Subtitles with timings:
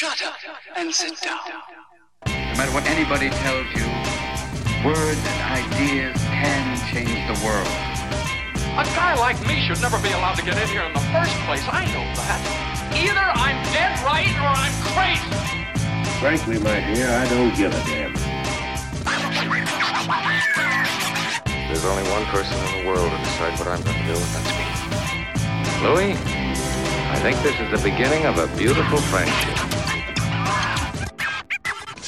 [0.00, 0.40] Shut up
[0.76, 1.36] and sit down.
[2.24, 3.84] No matter what anybody tells you,
[4.80, 7.68] words and ideas can change the world.
[8.80, 11.36] A guy like me should never be allowed to get in here in the first
[11.44, 11.60] place.
[11.68, 12.40] I know that.
[12.96, 15.68] Either I'm dead right or I'm crazy.
[16.16, 18.16] Frankly, my dear, I don't give a damn.
[21.68, 24.32] There's only one person in the world to decide what I'm going to do, and
[24.32, 24.64] that's me.
[25.84, 26.16] Louis,
[27.12, 29.59] I think this is the beginning of a beautiful friendship.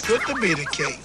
[0.06, 0.98] Good to meet a king.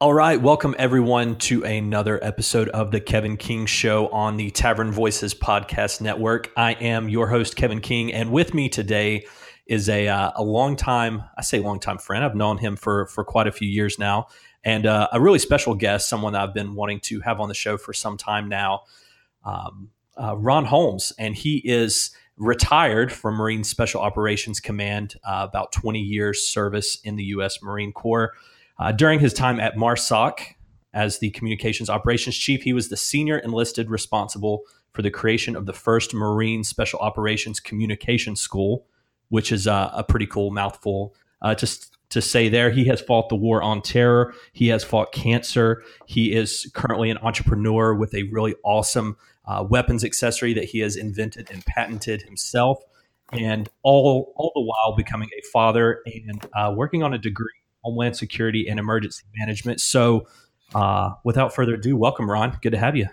[0.00, 4.92] All right, welcome everyone to another episode of the Kevin King Show on the Tavern
[4.92, 6.50] Voices Podcast Network.
[6.56, 9.26] I am your host, Kevin King, and with me today
[9.66, 12.24] is a uh, a long time, I say long time friend.
[12.24, 14.28] I've known him for for quite a few years now,
[14.64, 17.76] and uh, a really special guest, someone I've been wanting to have on the show
[17.76, 18.84] for some time now,
[19.44, 25.72] um, uh, Ron Holmes, and he is retired from Marine Special Operations Command, uh, about
[25.72, 27.62] 20 years service in the U.S.
[27.62, 28.32] Marine Corps.
[28.78, 30.40] Uh, during his time at MARSOC
[30.94, 35.66] as the communications operations chief, he was the senior enlisted responsible for the creation of
[35.66, 38.86] the first Marine Special Operations Communication School,
[39.28, 41.14] which is uh, a pretty cool mouthful.
[41.42, 44.34] Uh, just to say there, he has fought the war on terror.
[44.52, 45.82] He has fought cancer.
[46.06, 50.96] He is currently an entrepreneur with a really awesome uh, weapons accessory that he has
[50.96, 52.82] invented and patented himself.
[53.32, 57.90] And all, all the while becoming a father and uh, working on a degree in
[57.90, 59.80] Homeland Security and Emergency Management.
[59.80, 60.26] So,
[60.74, 62.58] uh, without further ado, welcome, Ron.
[62.60, 63.08] Good to have you.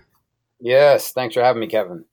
[0.60, 2.06] Yes, thanks for having me, Kevin.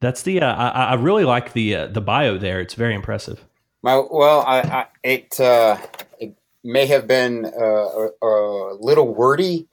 [0.00, 0.42] That's the.
[0.42, 2.60] Uh, I, I, really like the uh, the bio there.
[2.60, 3.44] It's very impressive.
[3.82, 5.78] My, well, I, I, it uh,
[6.20, 9.68] it may have been uh, a, a little wordy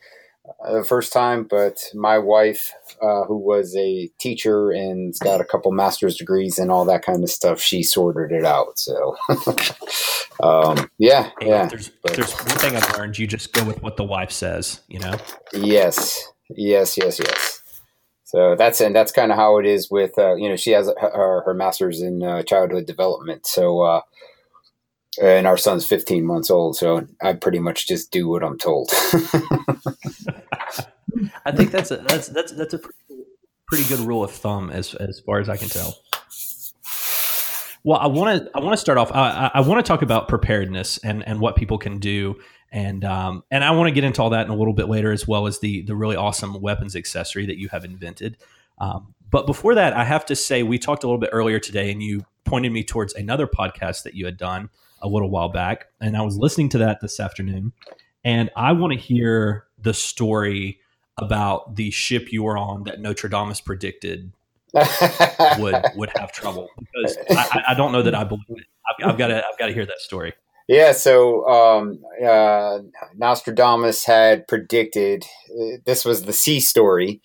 [0.72, 5.72] the first time, but my wife, uh, who was a teacher and's got a couple
[5.72, 8.78] master's degrees and all that kind of stuff, she sorted it out.
[8.78, 9.16] So,
[10.44, 11.68] um, yeah, hey, yeah.
[11.68, 14.82] There's, there's one thing I've learned: you just go with what the wife says.
[14.88, 15.16] You know.
[15.54, 17.62] Yes, yes, yes, yes.
[18.24, 20.92] So that's and that's kind of how it is with uh, you know she has
[21.00, 23.46] her, her master's in uh, childhood development.
[23.46, 24.02] So uh,
[25.22, 28.90] and our son's 15 months old, so I pretty much just do what I'm told.
[31.46, 32.80] I think that's a, that's that's that's a
[33.68, 35.98] pretty good rule of thumb as as far as I can tell.
[37.84, 39.12] Well, I want to I want to start off.
[39.12, 42.36] I, I want to talk about preparedness and and what people can do,
[42.72, 45.12] and um and I want to get into all that in a little bit later,
[45.12, 48.38] as well as the the really awesome weapons accessory that you have invented.
[48.80, 51.92] Um, but before that, I have to say we talked a little bit earlier today,
[51.92, 54.70] and you pointed me towards another podcast that you had done
[55.06, 57.72] a little while back, and I was listening to that this afternoon,
[58.24, 60.80] and I want to hear the story
[61.18, 64.34] about the ship you were on that Notre Dame predicted
[65.60, 68.66] would would have trouble because I, I, don't know that I believe it.
[68.90, 70.34] I've, I've got to I've got to hear that story.
[70.68, 72.80] Yeah, so um, uh,
[73.16, 77.22] Nostradamus had predicted uh, this was the sea story.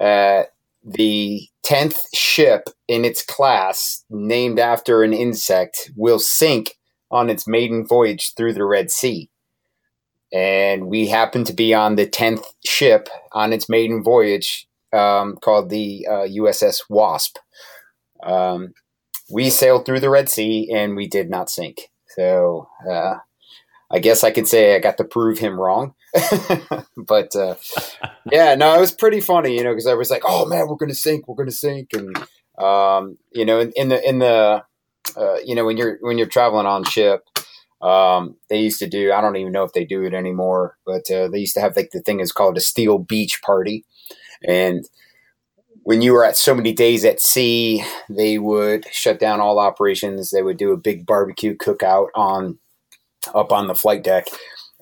[0.00, 0.44] Uh,
[0.84, 6.77] the tenth ship in its class, named after an insect, will sink
[7.10, 9.30] on its maiden voyage through the Red Sea
[10.32, 15.70] and we happened to be on the 10th ship on its maiden voyage um, called
[15.70, 17.38] the uh, USS Wasp.
[18.22, 18.72] Um,
[19.30, 21.88] we sailed through the Red Sea and we did not sink.
[22.16, 23.16] So uh,
[23.90, 25.94] I guess I could say I got to prove him wrong.
[26.96, 27.54] but uh,
[28.32, 30.76] yeah, no, it was pretty funny, you know, because I was like, "Oh man, we're
[30.76, 32.16] gonna sink, we're gonna sink," and
[32.58, 34.62] um, you know, in, in the in the
[35.16, 37.24] uh, you know when you're when you're traveling on ship,
[37.80, 41.10] um, they used to do, I don't even know if they do it anymore, but
[41.10, 43.84] uh, they used to have like the thing is called a steel beach party.
[44.46, 44.84] And
[45.82, 50.30] when you were at so many days at sea, they would shut down all operations.
[50.30, 52.58] They would do a big barbecue cookout on
[53.34, 54.26] up on the flight deck.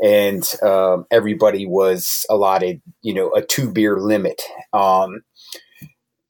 [0.02, 4.42] And um, everybody was allotted, you know, a two beer limit.
[4.72, 5.22] Um,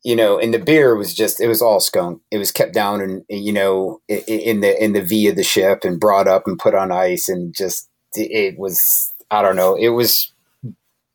[0.06, 2.22] you know, and the beer was just it was all skunk.
[2.30, 5.80] It was kept down and you know in the in the V of the ship
[5.82, 9.88] and brought up and put on ice and just it was I don't know it
[9.88, 10.32] was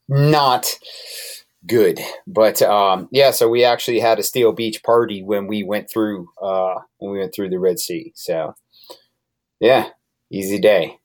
[0.10, 0.68] not
[1.66, 2.02] good.
[2.28, 6.28] But um, yeah, so we actually had a Steel Beach party when we went through
[6.42, 8.12] uh, when we went through the Red Sea.
[8.14, 8.56] So
[9.62, 9.88] yeah,
[10.30, 10.98] easy day.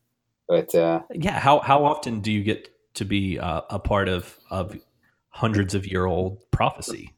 [0.48, 4.40] But uh, yeah, how how often do you get to be uh, a part of
[4.50, 4.76] of
[5.28, 7.12] hundreds of year old prophecy?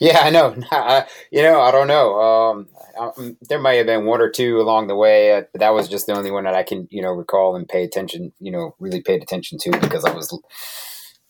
[0.00, 0.56] Yeah, I know.
[1.30, 2.20] You know, I don't know.
[2.20, 2.68] Um,
[3.00, 3.10] I,
[3.48, 6.06] there may have been one or two along the way, uh, but that was just
[6.06, 8.32] the only one that I can, you know, recall and pay attention.
[8.40, 10.38] You know, really paid attention to because I was,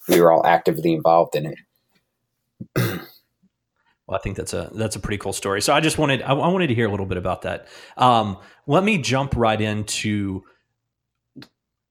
[0.09, 1.55] we were all actively involved in
[2.77, 3.01] it.
[4.07, 5.63] Well, I think that's a that's a pretty cool story.
[5.63, 7.69] So I just wanted I, I wanted to hear a little bit about that.
[7.97, 10.45] Um, let me jump right into.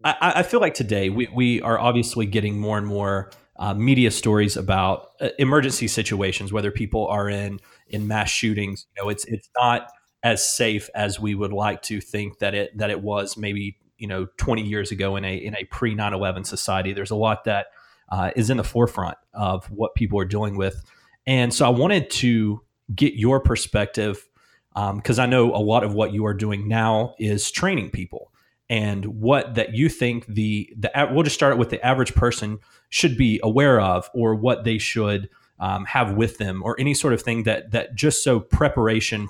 [0.04, 4.12] I, I feel like today we we are obviously getting more and more uh, media
[4.12, 8.88] stories about uh, emergency situations, whether people are in in mass shootings.
[8.96, 9.90] You know, it's it's not
[10.24, 14.08] as safe as we would like to think that it that it was maybe you
[14.08, 16.94] know 20 years ago in a in a pre 9/11 society.
[16.94, 17.68] There's a lot that
[18.10, 20.84] uh, is in the forefront of what people are dealing with,
[21.28, 22.62] and so I wanted to
[22.94, 24.28] get your perspective
[24.74, 28.33] because um, I know a lot of what you are doing now is training people
[28.74, 32.58] and what that you think the the we'll just start with the average person
[32.90, 35.30] should be aware of or what they should
[35.60, 39.30] um, have with them or any sort of thing that that just so preparation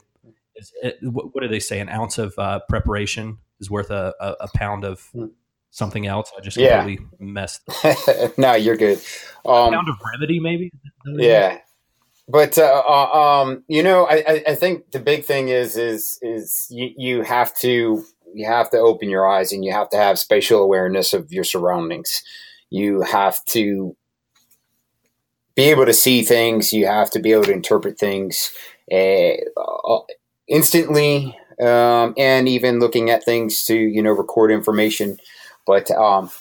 [0.55, 1.81] is, what, do they say?
[1.81, 5.25] An ounce of uh, preparation is worth a, a, a, pound of hmm.
[5.71, 6.31] something else?
[6.37, 6.77] I just yeah.
[6.77, 7.63] completely messed
[8.37, 8.99] no you're good.
[9.45, 10.71] Um, pound of remedy maybe?
[11.05, 11.57] Yeah.
[12.29, 16.67] But uh, uh, um, you know I, I think the big thing is is is
[16.69, 20.19] you, you have to you have to open your eyes and you have to have
[20.19, 22.23] spatial awareness of your surroundings.
[22.69, 23.95] You have to
[25.55, 26.73] be able to see things.
[26.73, 28.51] You have to be able to interpret things
[28.91, 29.33] uh,
[30.47, 35.17] instantly, um, and even looking at things to you know record information.
[35.65, 36.31] But um,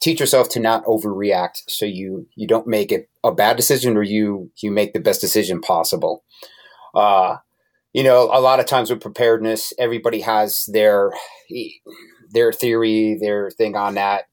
[0.00, 4.02] teach yourself to not overreact, so you you don't make it a bad decision, or
[4.02, 6.22] you you make the best decision possible.
[6.94, 7.38] Uh,
[7.94, 11.12] you know, a lot of times with preparedness, everybody has their
[12.30, 14.24] their theory, their thing on that.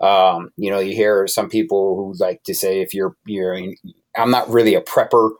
[0.00, 3.58] Um, you know, you hear some people who like to say, if you're you're,
[4.16, 5.30] I'm not really a prepper,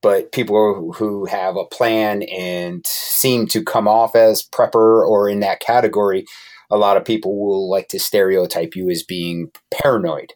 [0.00, 5.40] but people who have a plan and seem to come off as prepper or in
[5.40, 6.24] that category,
[6.70, 10.32] a lot of people will like to stereotype you as being paranoid.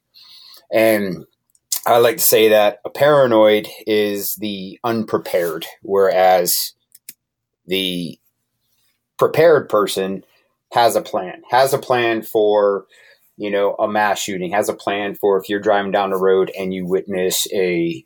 [0.72, 1.24] And
[1.86, 6.74] I like to say that a paranoid is the unprepared, whereas
[7.66, 8.18] the
[9.18, 10.24] prepared person
[10.72, 12.86] has a plan, has a plan for,
[13.36, 16.50] you know, a mass shooting, has a plan for if you're driving down the road
[16.58, 18.04] and you witness a,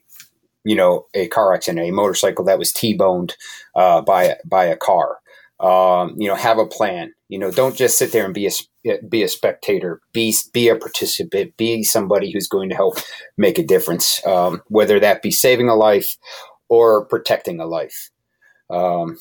[0.65, 3.37] you know, a car accident, a motorcycle that was T-boned
[3.75, 5.19] uh, by by a car.
[5.61, 7.12] Um, you know, have a plan.
[7.29, 8.50] You know, don't just sit there and be a
[9.08, 12.98] be a spectator, be be a participant, be somebody who's going to help
[13.36, 16.16] make a difference, um, whether that be saving a life
[16.69, 18.10] or protecting a life.
[18.70, 19.19] Um,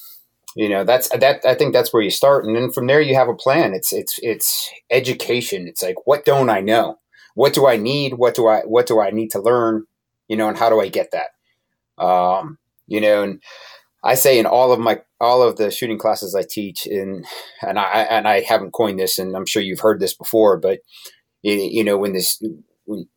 [0.56, 1.46] you know, that's that.
[1.46, 3.74] I think that's where you start, and then from there you have a plan.
[3.74, 5.68] It's it's it's education.
[5.68, 7.00] It's like what don't I know?
[7.36, 8.16] What do I need?
[8.16, 9.86] What do I what do I need to learn?
[10.28, 12.04] You know, and how do I get that?
[12.04, 12.58] Um,
[12.88, 13.42] you know, and
[14.04, 17.26] I say in all of my all of the shooting classes I teach, and
[17.62, 20.80] and I and I haven't coined this, and I'm sure you've heard this before, but
[21.42, 22.42] you know when this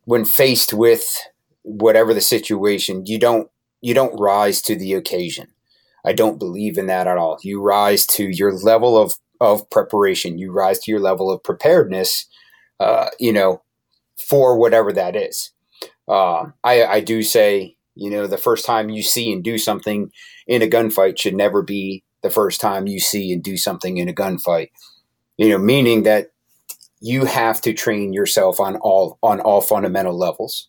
[0.05, 1.06] when faced with
[1.62, 3.50] whatever the situation, you don't
[3.81, 5.49] you don't rise to the occasion.
[6.05, 7.38] I don't believe in that at all.
[7.43, 10.38] You rise to your level of of preparation.
[10.38, 12.27] You rise to your level of preparedness.
[12.79, 13.62] Uh, you know,
[14.17, 15.50] for whatever that is.
[16.09, 20.12] Uh, I, I do say you know, the first time you see and do something
[20.46, 24.08] in a gunfight should never be the first time you see and do something in
[24.08, 24.69] a gunfight.
[25.38, 26.31] You know, meaning that
[27.00, 30.69] you have to train yourself on all on all fundamental levels.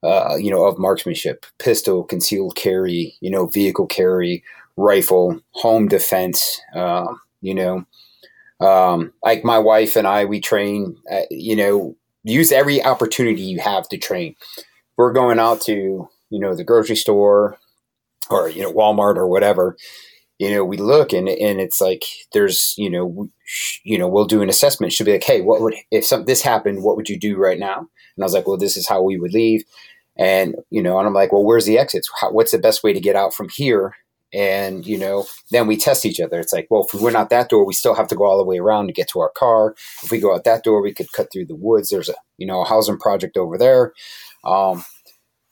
[0.00, 4.44] Uh, you know, of marksmanship, pistol, concealed carry, you know, vehicle carry,
[4.76, 6.60] rifle, home defense.
[6.72, 7.84] Uh, you know,
[8.60, 10.96] um, like my wife and I, we train.
[11.10, 14.36] Uh, you know, use every opportunity you have to train.
[14.96, 17.58] We're going out to you know, the grocery store
[18.30, 19.76] or, you know, Walmart or whatever,
[20.38, 23.28] you know, we look and, and it's like, there's, you know,
[23.82, 24.92] you know, we'll do an assessment.
[24.92, 27.58] She'll be like, Hey, what would, if some, this happened, what would you do right
[27.58, 27.78] now?
[27.78, 29.64] And I was like, well, this is how we would leave.
[30.16, 32.10] And, you know, and I'm like, well, where's the exits?
[32.20, 33.94] How, what's the best way to get out from here?
[34.34, 36.38] And, you know, then we test each other.
[36.38, 38.36] It's like, well, if we went out that door, we still have to go all
[38.36, 39.74] the way around to get to our car.
[40.02, 41.88] If we go out that door, we could cut through the woods.
[41.88, 43.94] There's a, you know, a housing project over there.
[44.44, 44.84] Um,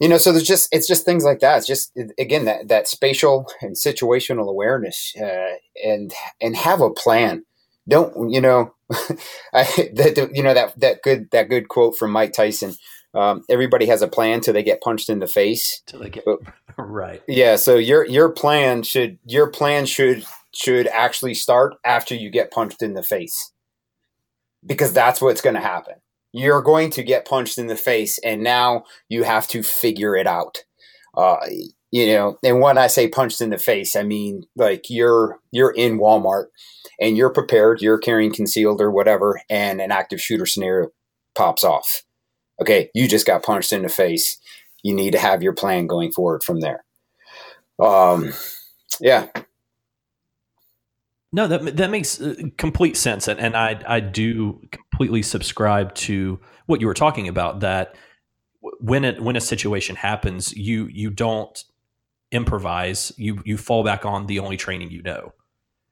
[0.01, 1.59] you know so there's just it's just things like that.
[1.59, 7.45] It's just again that that spatial and situational awareness uh, and and have a plan.
[7.89, 8.75] Don't you know
[9.55, 12.75] I, that you know that that good that good quote from mike tyson
[13.15, 15.81] um, everybody has a plan till they get punched in the face.
[15.87, 16.25] Till they get
[16.77, 17.23] right.
[17.27, 22.51] Yeah so your your plan should your plan should should actually start after you get
[22.51, 23.53] punched in the face.
[24.65, 25.95] Because that's what's going to happen
[26.37, 30.27] you're going to get punched in the face and now you have to figure it
[30.27, 30.65] out.
[31.17, 31.39] Uh,
[31.93, 35.71] you know and when i say punched in the face i mean like you're you're
[35.71, 36.47] in walmart
[37.01, 40.89] and you're prepared you're carrying concealed or whatever and an active shooter scenario
[41.37, 42.03] pops off.
[42.61, 44.39] Okay you just got punched in the face.
[44.83, 46.85] You need to have your plan going forward from there.
[47.79, 48.33] Um,
[49.01, 49.29] yeah.
[51.37, 56.41] No, that that makes uh, complete sense, and, and I I do completely subscribe to
[56.65, 57.61] what you were talking about.
[57.61, 57.95] That
[58.81, 61.63] when it when a situation happens, you you don't
[62.33, 63.13] improvise.
[63.19, 65.35] You you fall back on the only training you know.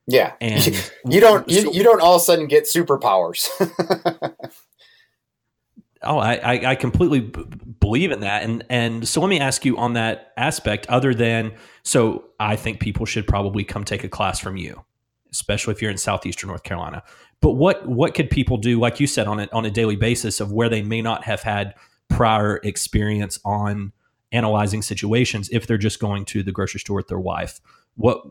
[0.07, 0.67] Yeah, and
[1.11, 3.47] you don't you, you don't all of a sudden get superpowers.
[6.03, 7.45] oh, I, I I completely b-
[7.81, 10.87] believe in that, and and so let me ask you on that aspect.
[10.87, 14.83] Other than so, I think people should probably come take a class from you
[15.35, 17.03] especially if you're in southeastern North Carolina.
[17.41, 20.41] But what what could people do, like you said, on a, on a daily basis
[20.41, 21.75] of where they may not have had
[22.09, 23.93] prior experience on
[24.33, 27.61] analyzing situations if they're just going to the grocery store with their wife?
[27.97, 28.23] What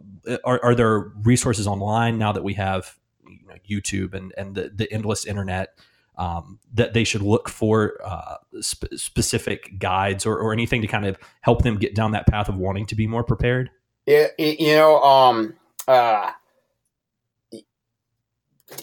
[0.43, 4.71] are, are there resources online now that we have you know, YouTube and and the,
[4.73, 5.77] the endless internet?
[6.15, 11.07] Um, that they should look for uh, sp- specific guides or, or anything to kind
[11.07, 13.71] of help them get down that path of wanting to be more prepared?
[14.05, 15.55] Yeah, you know, um,
[15.87, 16.31] uh,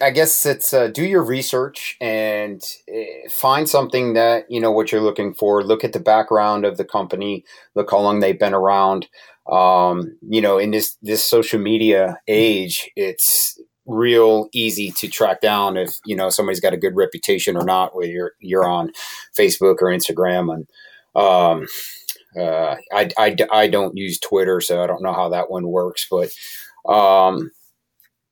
[0.00, 4.92] I guess it's uh, do your research and uh, find something that you know what
[4.92, 5.62] you're looking for.
[5.62, 7.44] Look at the background of the company.
[7.74, 9.08] Look how long they've been around.
[9.50, 15.76] Um, you know, in this this social media age, it's real easy to track down
[15.76, 17.94] if you know somebody's got a good reputation or not.
[17.94, 18.92] Whether you're you're on
[19.38, 20.66] Facebook or Instagram, and
[21.14, 21.66] um,
[22.38, 26.06] uh, I, I I don't use Twitter, so I don't know how that one works,
[26.10, 26.30] but
[26.92, 27.50] um,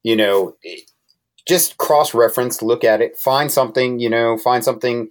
[0.02, 0.56] you know.
[0.62, 0.90] It,
[1.48, 5.08] just cross reference, look at it, find something, you know, find something,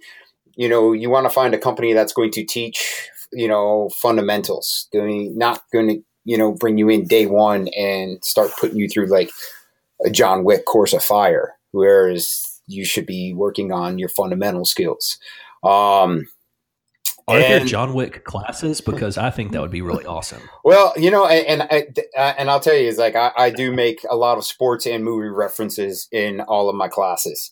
[0.54, 4.88] you know, you want to find a company that's going to teach, you know, fundamentals,
[4.92, 8.88] going not going to, you know, bring you in day one and start putting you
[8.88, 9.30] through like
[10.04, 15.18] a John Wick course of fire, whereas you should be working on your fundamental skills.
[15.64, 16.28] Um,
[17.28, 18.80] are there John Wick classes?
[18.80, 20.42] Because I think that would be really awesome.
[20.64, 24.00] Well, you know, and and, and I'll tell you, is like I, I do make
[24.08, 27.50] a lot of sports and movie references in all of my classes,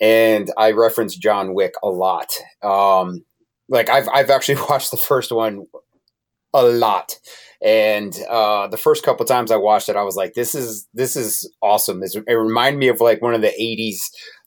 [0.00, 2.30] and I reference John Wick a lot.
[2.62, 3.24] Um,
[3.68, 5.66] like I've I've actually watched the first one
[6.54, 7.18] a lot,
[7.64, 11.14] and uh, the first couple times I watched it, I was like, "This is this
[11.14, 13.98] is awesome." It's, it reminded me of like one of the '80s,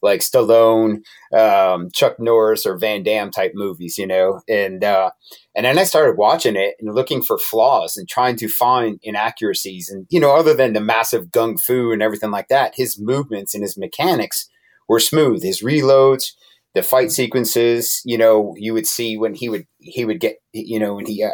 [0.02, 1.02] like Stallone,
[1.34, 4.42] um, Chuck Norris, or Van Damme type movies, you know.
[4.48, 5.12] And uh,
[5.54, 9.88] and then I started watching it and looking for flaws and trying to find inaccuracies.
[9.88, 13.54] And you know, other than the massive gun fu and everything like that, his movements
[13.54, 14.50] and his mechanics
[14.88, 15.42] were smooth.
[15.42, 16.32] His reloads,
[16.76, 20.78] the fight sequences, you know, you would see when he would he would get, you
[20.78, 21.30] know, when he uh,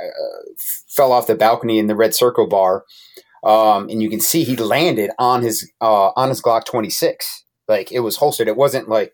[0.88, 2.84] fell off the balcony in the red circle bar,
[3.44, 7.44] um, and you can see he landed on his uh, on his Glock 26.
[7.66, 8.46] Like it was holstered.
[8.46, 9.12] It wasn't like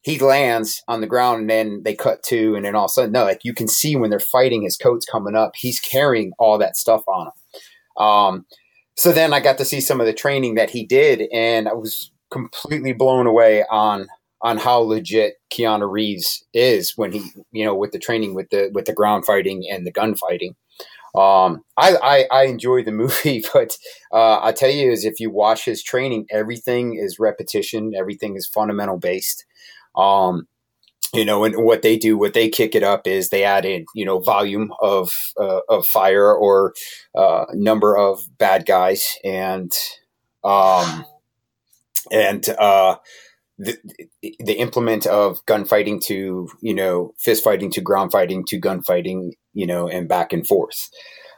[0.00, 2.92] he lands on the ground and then they cut to, and then all of a
[2.92, 5.52] sudden, no, like you can see when they're fighting, his coat's coming up.
[5.56, 8.02] He's carrying all that stuff on him.
[8.02, 8.46] Um,
[8.96, 11.74] so then I got to see some of the training that he did, and I
[11.74, 14.06] was completely blown away on
[14.42, 18.70] on how legit Keanu Reeves is when he, you know, with the training with the
[18.72, 20.54] with the ground fighting and the gunfighting.
[21.14, 23.76] Um, I, I, I enjoy the movie, but
[24.12, 28.46] uh, I tell you is if you watch his training, everything is repetition, everything is
[28.46, 29.44] fundamental based.
[29.96, 30.46] Um,
[31.12, 33.84] you know, and what they do, what they kick it up is they add in,
[33.94, 36.72] you know, volume of uh, of fire or
[37.16, 39.72] uh, number of bad guys, and
[40.44, 41.04] um,
[42.12, 42.96] and uh,
[43.60, 43.76] the,
[44.40, 49.66] the implement of gunfighting to you know fist fighting to ground fighting to gunfighting you
[49.66, 50.88] know and back and forth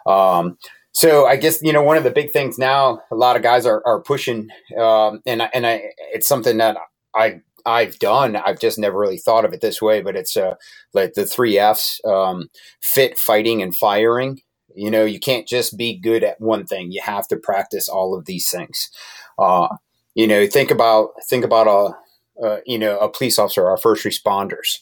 [0.07, 0.57] um,
[0.93, 3.67] so i guess you know one of the big things now a lot of guys
[3.67, 4.49] are, are pushing
[4.79, 6.77] um, and and I it's something that
[7.15, 8.35] i I've done.
[8.35, 10.55] I've just never really thought of it this way, but it's uh,
[10.95, 12.49] like the three F's: um,
[12.81, 14.41] fit, fighting, and firing.
[14.75, 16.91] You know, you can't just be good at one thing.
[16.91, 18.91] You have to practice all of these things.
[19.39, 19.69] Uh,
[20.15, 21.95] you know, think about think about a
[22.43, 24.79] uh, you know, a police officer, our first responders.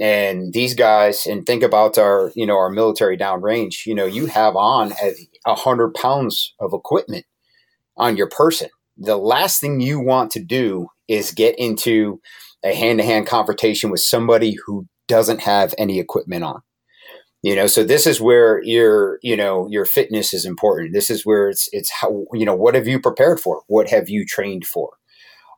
[0.00, 4.26] And these guys, and think about our, you know, our military downrange, you know, you
[4.26, 4.92] have on
[5.46, 7.26] a hundred pounds of equipment
[7.96, 8.68] on your person.
[8.96, 12.20] The last thing you want to do is get into
[12.64, 16.62] a hand to hand confrontation with somebody who doesn't have any equipment on.
[17.42, 20.94] You know, so this is where your, you know, your fitness is important.
[20.94, 23.62] This is where it's, it's how, you know, what have you prepared for?
[23.66, 24.94] What have you trained for?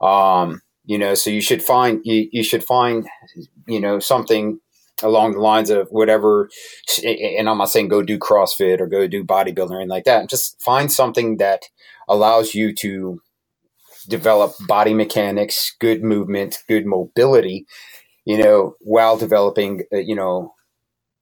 [0.02, 3.06] Um, you know so you should find you, you should find
[3.66, 4.60] you know something
[5.02, 6.48] along the lines of whatever
[7.04, 10.30] and i'm not saying go do crossfit or go do bodybuilding or anything like that.
[10.30, 11.64] Just find something that
[12.08, 13.20] allows you to
[14.08, 17.66] develop body mechanics good movement good mobility
[18.24, 20.54] you know while developing uh, you know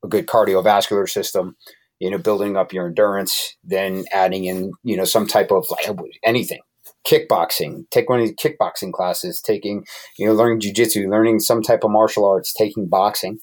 [0.05, 1.57] a good cardiovascular system
[2.05, 5.89] you know, building up your endurance, then adding in, you know, some type of like
[6.23, 6.61] anything,
[7.07, 9.85] kickboxing, take one of these kickboxing classes, taking,
[10.19, 13.39] you know, learning jujitsu, learning some type of martial arts, taking boxing.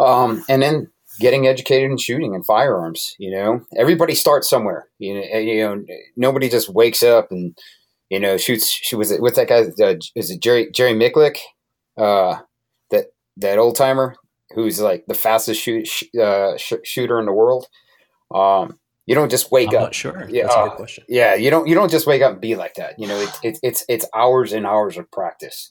[0.00, 3.14] Um, and then getting educated in shooting and firearms.
[3.18, 4.88] You know, everybody starts somewhere.
[4.98, 5.84] You know, you know,
[6.16, 7.56] nobody just wakes up and
[8.10, 8.68] you know shoots.
[8.70, 9.62] She was with that guy.
[9.82, 11.38] Uh, is it Jerry Jerry Miculek?
[11.96, 12.38] Uh,
[12.90, 14.16] that that old timer
[14.54, 15.88] who's like the fastest shoot,
[16.20, 17.66] uh, sh- shooter in the world.
[18.34, 19.82] Um, you don't just wake I'm up.
[19.82, 20.26] Not sure.
[20.30, 21.04] Yeah, That's a uh, good question.
[21.08, 22.98] yeah, you don't you don't just wake up and be like that.
[22.98, 25.70] You know, it's it's it's, it's hours and hours of practice.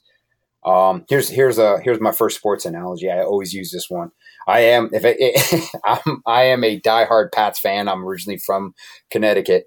[0.64, 3.10] Um, here's here's a here's my first sports analogy.
[3.10, 4.10] I always use this one.
[4.48, 7.88] I am if it, I'm I am a diehard Pats fan.
[7.88, 8.74] I'm originally from
[9.10, 9.64] Connecticut,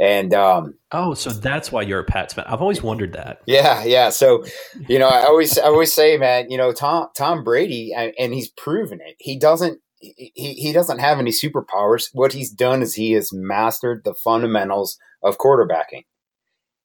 [0.00, 2.44] and um, Oh, so that's why you're a Pats fan.
[2.48, 3.40] I've always wondered that.
[3.46, 4.08] yeah, yeah.
[4.10, 4.44] So,
[4.88, 8.32] you know, I always, I always say, man, you know, Tom, Tom Brady, and, and
[8.34, 9.14] he's proven it.
[9.18, 12.08] He doesn't, he, he doesn't have any superpowers.
[12.12, 16.04] What he's done is he has mastered the fundamentals of quarterbacking.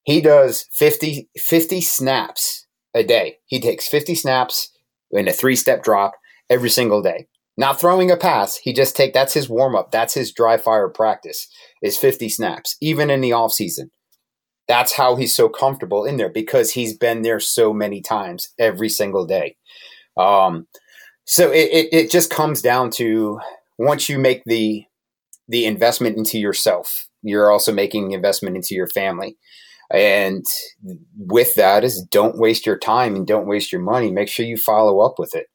[0.04, 3.38] He does 50, 50 snaps a day.
[3.46, 4.70] He takes 50 snaps
[5.10, 6.12] in a three step drop
[6.48, 7.26] every single day.
[7.58, 8.56] Not throwing a pass.
[8.56, 9.90] He just take, that's his warm up.
[9.90, 11.48] That's his dry fire practice
[11.82, 13.90] is 50 snaps, even in the off season
[14.68, 18.88] that's how he's so comfortable in there because he's been there so many times every
[18.88, 19.56] single day.
[20.16, 20.66] Um,
[21.26, 23.40] so it, it, it just comes down to
[23.78, 24.84] once you make the
[25.48, 29.36] the investment into yourself, you're also making investment into your family.
[29.92, 30.44] And
[31.16, 34.10] with that is don't waste your time and don't waste your money.
[34.10, 35.46] Make sure you follow up with it.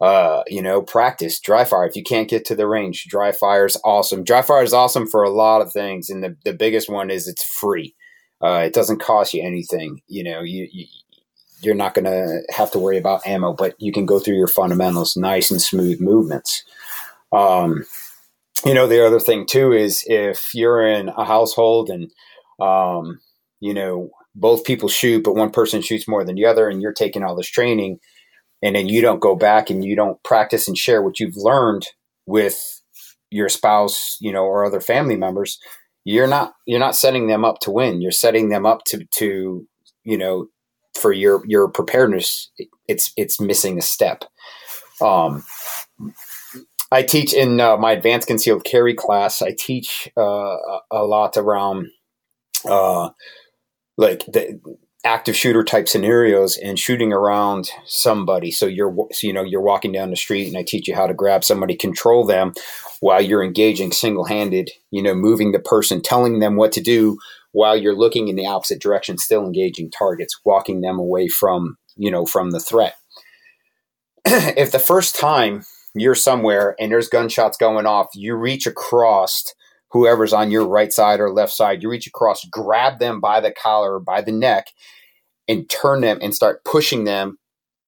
[0.00, 1.86] Uh, you know, practice dry fire.
[1.86, 4.24] If you can't get to the range, dry fire is awesome.
[4.24, 6.08] Dry fire is awesome for a lot of things.
[6.08, 7.94] And the, the biggest one is it's free.
[8.42, 10.00] Uh, it doesn't cost you anything.
[10.08, 10.86] You know, you, you
[11.64, 14.48] you're not going to have to worry about ammo, but you can go through your
[14.48, 16.64] fundamentals, nice and smooth movements.
[17.32, 17.84] Um,
[18.64, 22.10] you know, the other thing too is if you're in a household and
[22.60, 23.20] um,
[23.60, 26.92] you know both people shoot, but one person shoots more than the other, and you're
[26.92, 28.00] taking all this training,
[28.62, 31.86] and then you don't go back and you don't practice and share what you've learned
[32.26, 32.80] with
[33.30, 35.58] your spouse, you know, or other family members
[36.04, 39.66] you're not you're not setting them up to win you're setting them up to to
[40.04, 40.46] you know
[40.98, 42.50] for your your preparedness
[42.88, 44.24] it's it's missing a step.
[45.00, 45.44] Um
[46.92, 49.42] i teach in uh, my advanced concealed carry class.
[49.42, 50.56] I teach uh,
[50.90, 51.88] a lot around
[52.64, 53.10] uh
[53.96, 54.60] like the
[55.04, 58.50] active shooter type scenarios and shooting around somebody.
[58.50, 61.06] So you're so, you know you're walking down the street and i teach you how
[61.06, 62.52] to grab somebody control them
[63.00, 67.18] while you're engaging single-handed you know moving the person telling them what to do
[67.54, 72.10] while you're looking in the opposite direction still engaging targets walking them away from you
[72.10, 72.96] know from the threat
[74.26, 75.62] if the first time
[75.94, 79.54] you're somewhere and there's gunshots going off you reach across
[79.92, 83.52] whoever's on your right side or left side you reach across grab them by the
[83.52, 84.66] collar or by the neck
[85.46, 87.38] and turn them and start pushing them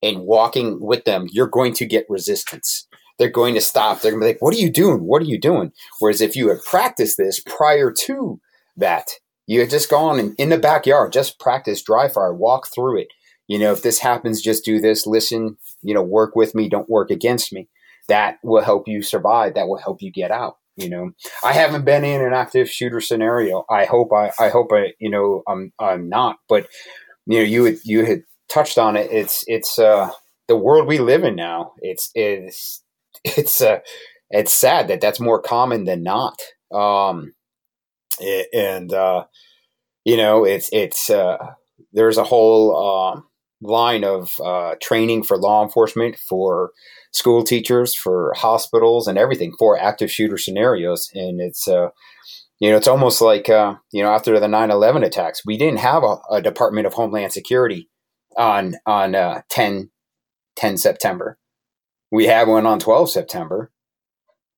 [0.02, 2.86] and walking with them you're going to get resistance
[3.18, 4.00] they're going to stop.
[4.00, 4.98] They're going to be like, what are you doing?
[4.98, 5.72] What are you doing?
[6.00, 8.40] Whereas if you had practiced this prior to
[8.76, 9.08] that,
[9.46, 13.08] you just gone in, in the backyard, just practice dry fire, walk through it.
[13.46, 16.90] You know, if this happens, just do this, listen, you know, work with me, don't
[16.90, 17.68] work against me.
[18.08, 19.54] That will help you survive.
[19.54, 20.56] That will help you get out.
[20.76, 21.10] You know,
[21.44, 23.64] I haven't been in an active shooter scenario.
[23.70, 26.66] I hope I, I hope I, you know, I'm, I'm not, but
[27.26, 29.10] you know, you had, you had touched on it.
[29.10, 30.10] It's, it's, uh,
[30.48, 31.72] the world we live in now.
[31.80, 32.82] It's, it's,
[33.24, 33.78] it's uh,
[34.30, 36.38] it's sad that that's more common than not.
[36.72, 37.32] Um,
[38.20, 39.24] it, and uh,
[40.04, 41.36] you know, it's it's uh,
[41.92, 43.20] there's a whole uh,
[43.60, 46.72] line of uh, training for law enforcement, for
[47.12, 51.10] school teachers, for hospitals, and everything for active shooter scenarios.
[51.14, 51.88] And it's uh,
[52.60, 56.02] you know, it's almost like uh, you know, after the 9-11 attacks, we didn't have
[56.02, 57.88] a, a Department of Homeland Security
[58.36, 59.90] on on uh, 10,
[60.56, 61.38] 10 September
[62.10, 63.70] we had one on 12 September.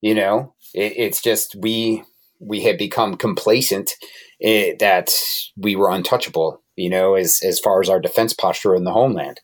[0.01, 2.05] You know, it, it's just we
[2.41, 3.93] we had become complacent
[4.41, 5.11] it, eh, that
[5.57, 6.63] we were untouchable.
[6.77, 9.41] You know, as as far as our defense posture in the homeland.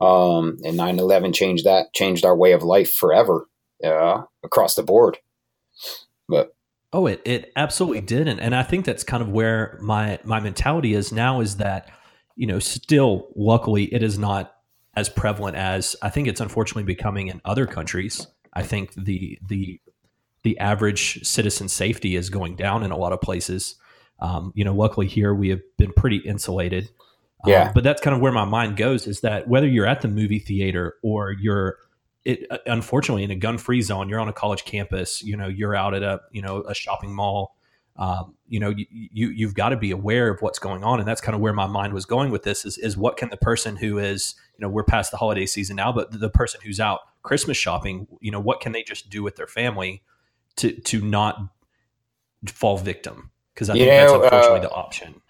[0.00, 3.46] Um, and 9-11 changed that, changed our way of life forever,
[3.84, 5.18] uh, across the board.
[6.28, 6.56] But
[6.92, 10.40] Oh, it it absolutely did, and and I think that's kind of where my my
[10.40, 11.40] mentality is now.
[11.40, 11.90] Is that
[12.36, 14.54] you know still luckily it is not
[14.94, 18.26] as prevalent as I think it's unfortunately becoming in other countries.
[18.52, 19.80] I think the the
[20.42, 23.76] the average citizen safety is going down in a lot of places.
[24.20, 26.90] Um, you know, luckily here we have been pretty insulated.
[27.46, 27.64] Yeah.
[27.64, 30.08] Um, but that's kind of where my mind goes is that whether you're at the
[30.08, 31.78] movie theater or you're
[32.24, 35.22] it uh, unfortunately in a gun free zone, you're on a college campus.
[35.22, 37.56] You know, you're out at a you know a shopping mall.
[37.96, 41.06] Um, you know, you, you you've got to be aware of what's going on, and
[41.06, 42.64] that's kind of where my mind was going with this.
[42.64, 45.76] Is is what can the person who is you know we're past the holiday season
[45.76, 49.22] now, but the person who's out Christmas shopping, you know, what can they just do
[49.22, 50.02] with their family
[50.56, 51.40] to to not
[52.46, 53.30] fall victim?
[53.54, 55.22] Because I You think that's unfortunately uh, the option.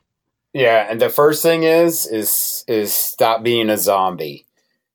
[0.52, 4.46] Yeah, and the first thing is is is stop being a zombie.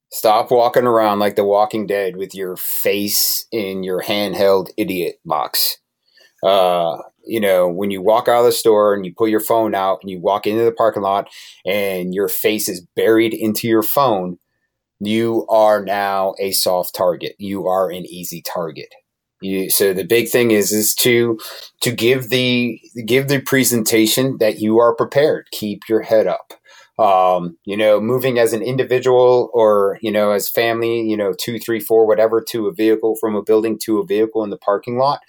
[0.09, 5.79] Stop walking around like the Walking Dead with your face in your handheld idiot box.
[6.43, 9.75] Uh, you know, when you walk out of the store and you pull your phone
[9.75, 11.27] out and you walk into the parking lot
[11.65, 14.37] and your face is buried into your phone,
[14.99, 17.35] you are now a soft target.
[17.37, 18.93] You are an easy target.
[19.41, 21.37] You, so the big thing is is to
[21.81, 25.47] to give the give the presentation that you are prepared.
[25.51, 26.53] Keep your head up.
[26.99, 31.59] Um, you know, moving as an individual or you know as family, you know, two,
[31.59, 34.97] three, four, whatever, to a vehicle from a building to a vehicle in the parking
[34.97, 35.19] lot.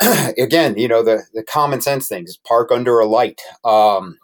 [0.38, 3.40] Again, you know the the common sense things: park under a light.
[3.64, 4.18] Um,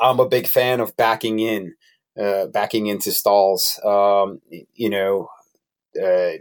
[0.00, 1.74] I'm a big fan of backing in,
[2.20, 3.78] uh, backing into stalls.
[3.84, 4.40] Um,
[4.74, 5.28] you know,
[6.02, 6.38] uh,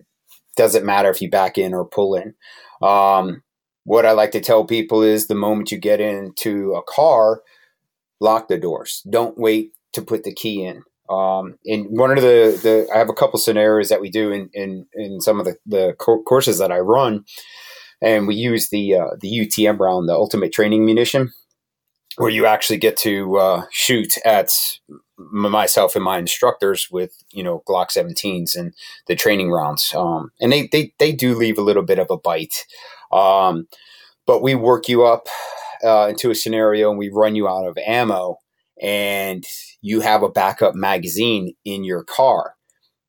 [0.55, 2.33] doesn't matter if you back in or pull in.
[2.81, 3.43] Um,
[3.85, 7.41] what I like to tell people is the moment you get into a car,
[8.19, 9.05] lock the doors.
[9.09, 10.83] Don't wait to put the key in.
[11.09, 14.49] Um, and one of the, the I have a couple scenarios that we do in,
[14.53, 17.25] in, in some of the, the co- courses that I run,
[18.01, 21.33] and we use the uh, the UTM round, the ultimate training munition,
[22.15, 24.49] where you actually get to uh, shoot at
[25.17, 28.73] myself and my instructors with you know Glock 17s and
[29.07, 32.17] the training rounds, um, and they, they they do leave a little bit of a
[32.17, 32.65] bite,
[33.11, 33.67] um,
[34.25, 35.27] but we work you up
[35.83, 38.37] uh, into a scenario and we run you out of ammo,
[38.81, 39.45] and
[39.81, 42.55] you have a backup magazine in your car.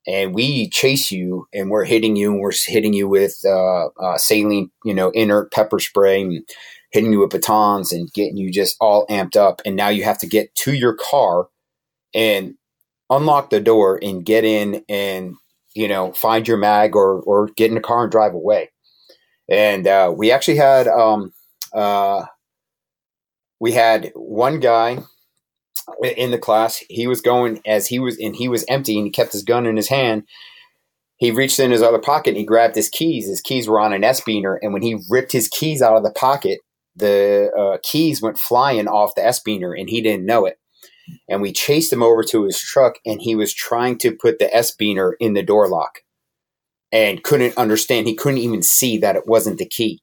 [0.07, 4.19] And we chase you, and we're hitting you, and we're hitting you with uh, uh,
[4.19, 6.47] saline, you know, inert pepper spray, and
[6.91, 9.63] hitting you with batons, and getting you just all amped up.
[9.65, 11.47] And now you have to get to your car
[12.15, 12.55] and
[13.09, 15.35] unlock the door and get in and
[15.75, 18.71] you know find your mag or or get in the car and drive away.
[19.47, 21.33] And uh, we actually had um
[21.73, 22.25] uh
[23.59, 24.99] we had one guy
[26.17, 26.83] in the class.
[26.89, 29.65] He was going as he was and he was empty and he kept his gun
[29.65, 30.23] in his hand.
[31.17, 33.27] He reached in his other pocket and he grabbed his keys.
[33.27, 36.11] His keys were on an S-Biner and when he ripped his keys out of the
[36.11, 36.59] pocket
[36.95, 40.57] the uh, keys went flying off the S-Biner and he didn't know it
[41.27, 44.53] and we chased him over to his truck and he was trying to put the
[44.55, 46.01] S-Biner in the door lock
[46.91, 48.07] and couldn't understand.
[48.07, 50.01] He couldn't even see that it wasn't the key.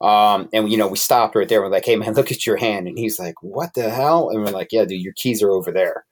[0.00, 1.60] Um, and you know we stopped right there.
[1.60, 2.86] We're like hey man look at your hand.
[2.86, 4.30] And he's like what the hell?
[4.30, 6.04] And we're like yeah dude your keys are over there.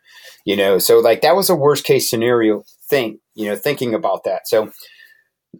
[0.45, 4.25] You know so like that was a worst case scenario thing you know thinking about
[4.25, 4.49] that.
[4.49, 4.73] So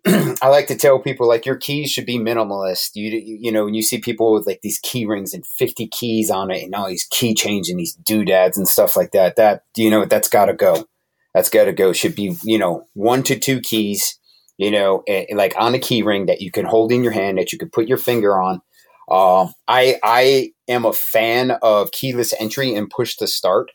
[0.07, 2.91] I like to tell people like your keys should be minimalist.
[2.95, 6.31] You you know when you see people with like these key rings and fifty keys
[6.31, 9.37] on it and all these key chains and these doodads and stuff like that.
[9.37, 10.87] That you know that's got to go.
[11.35, 11.93] That's got to go.
[11.93, 14.19] Should be you know one to two keys.
[14.59, 17.39] You know eh, like on a key ring that you can hold in your hand
[17.39, 18.61] that you can put your finger on.
[19.09, 23.71] Uh, I I am a fan of keyless entry and push to start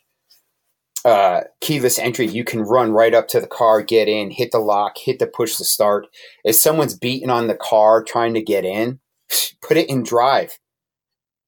[1.04, 4.58] uh, keyless entry, you can run right up to the car, get in, hit the
[4.58, 6.06] lock, hit the push to start.
[6.44, 9.00] If someone's beating on the car trying to get in,
[9.62, 10.58] put it in drive.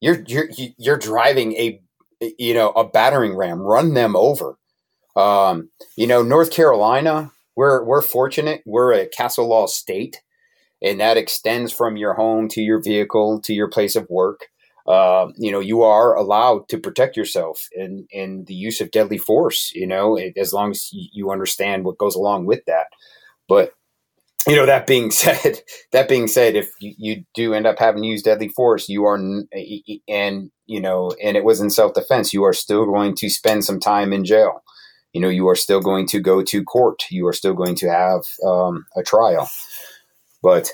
[0.00, 1.80] You're you're you're driving a
[2.38, 3.60] you know a battering ram.
[3.60, 4.56] Run them over.
[5.16, 8.62] Um, you know North Carolina, we're we're fortunate.
[8.66, 10.20] We're a castle law state,
[10.82, 14.48] and that extends from your home to your vehicle to your place of work
[14.86, 19.16] uh, you know, you are allowed to protect yourself in, in the use of deadly
[19.16, 22.86] force, you know, as long as you understand what goes along with that.
[23.48, 23.72] But,
[24.46, 25.60] you know, that being said,
[25.92, 29.06] that being said, if you, you do end up having to use deadly force, you
[29.06, 33.30] are, and, you know, and it was in self defense, you are still going to
[33.30, 34.62] spend some time in jail.
[35.14, 37.04] You know, you are still going to go to court.
[37.10, 39.48] You are still going to have um, a trial.
[40.42, 40.72] But,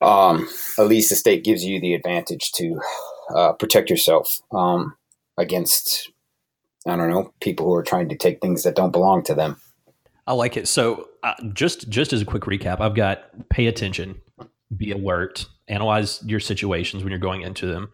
[0.00, 2.80] um, at least the state gives you the advantage to
[3.34, 4.96] uh, protect yourself um,
[5.38, 6.10] against,
[6.86, 9.56] I don't know, people who are trying to take things that don't belong to them.
[10.26, 10.68] I like it.
[10.68, 14.20] So, uh, just just as a quick recap, I've got pay attention,
[14.76, 17.92] be alert, analyze your situations when you're going into them,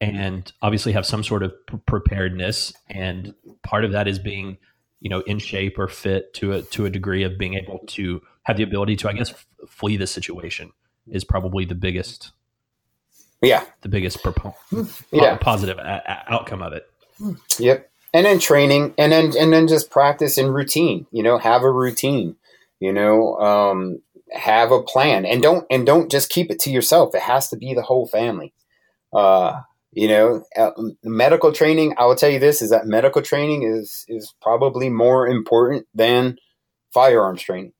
[0.00, 1.54] and obviously have some sort of
[1.86, 2.72] preparedness.
[2.88, 4.58] And part of that is being,
[5.00, 8.22] you know, in shape or fit to a to a degree of being able to
[8.42, 9.32] have the ability to, I guess,
[9.68, 10.72] flee the situation
[11.06, 12.32] is probably the biggest
[13.42, 13.64] Yeah.
[13.82, 14.54] the biggest propo-
[15.12, 15.36] Yeah.
[15.36, 16.84] positive a- a- outcome of it.
[17.58, 17.90] Yep.
[18.14, 21.70] And then training and then and then just practice and routine, you know, have a
[21.70, 22.36] routine.
[22.80, 27.14] You know, um, have a plan and don't and don't just keep it to yourself.
[27.14, 28.52] It has to be the whole family.
[29.12, 29.60] Uh,
[29.92, 30.70] you know, uh,
[31.02, 31.94] medical training.
[31.98, 36.38] I will tell you this: is that medical training is is probably more important than
[36.94, 37.72] firearms training.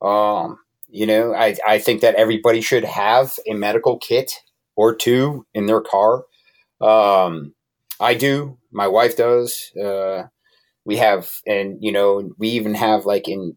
[0.00, 4.32] Um, you know, I I think that everybody should have a medical kit
[4.76, 6.24] or two in their car.
[6.80, 7.54] Um,
[8.00, 8.58] I do.
[8.72, 9.70] My wife does.
[9.80, 10.24] Uh,
[10.84, 13.56] we have, and you know, we even have like in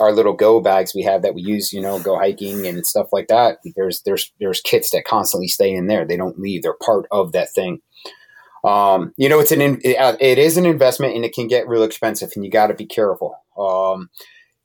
[0.00, 3.08] our little go bags we have that we use, you know, go hiking and stuff
[3.12, 3.58] like that.
[3.76, 6.06] There's there's there's kits that constantly stay in there.
[6.06, 6.62] They don't leave.
[6.62, 7.80] They're part of that thing.
[8.64, 11.68] Um, you know, it's an it, uh, it is an investment and it can get
[11.68, 13.34] real expensive, and you got to be careful.
[13.58, 14.08] Um,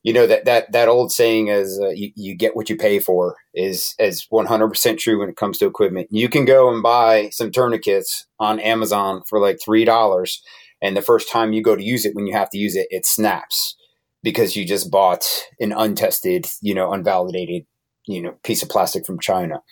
[0.02, 2.98] you know that that that old saying is uh, you, you get what you pay
[2.98, 6.08] for is is 100% true when it comes to equipment.
[6.10, 10.42] You can go and buy some tourniquets on Amazon for like three dollars,
[10.80, 12.86] and the first time you go to use it, when you have to use it,
[12.90, 13.76] it snaps
[14.22, 15.24] because you just bought
[15.60, 17.66] an untested, you know, unvalidated,
[18.06, 19.62] you know, piece of plastic from China.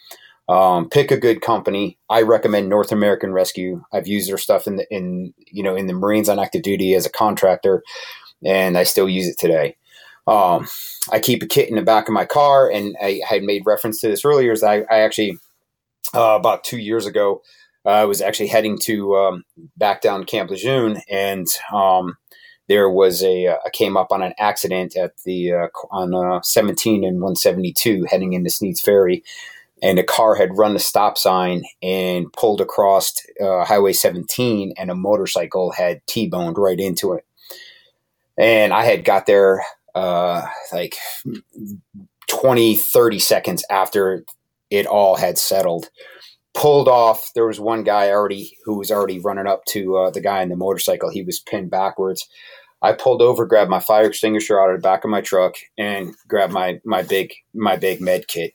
[0.48, 1.98] Um, pick a good company.
[2.08, 3.82] I recommend North American Rescue.
[3.92, 6.94] I've used their stuff in the in you know in the Marines on active duty
[6.94, 7.82] as a contractor,
[8.44, 9.76] and I still use it today.
[10.26, 10.66] Um,
[11.12, 14.00] I keep a kit in the back of my car, and I had made reference
[14.00, 14.52] to this earlier.
[14.52, 15.38] Is I, I actually
[16.14, 17.42] uh, about two years ago,
[17.84, 19.44] uh, I was actually heading to um,
[19.76, 22.16] back down Camp Lejeune, and um,
[22.68, 26.40] there was a uh, I came up on an accident at the uh, on uh,
[26.42, 29.22] 17 and 172 heading into Sneads Ferry,
[29.82, 34.90] and a car had run the stop sign and pulled across uh, Highway 17, and
[34.90, 37.24] a motorcycle had t-boned right into it.
[38.38, 39.62] And I had got there
[39.96, 40.94] uh, like
[42.28, 44.24] 20, 30 seconds after
[44.70, 45.88] it all had settled.
[46.54, 47.30] Pulled off.
[47.34, 50.50] There was one guy already who was already running up to uh, the guy in
[50.50, 51.10] the motorcycle.
[51.10, 52.28] He was pinned backwards.
[52.82, 56.14] I pulled over, grabbed my fire extinguisher out of the back of my truck, and
[56.28, 58.52] grabbed my my big my big med kit,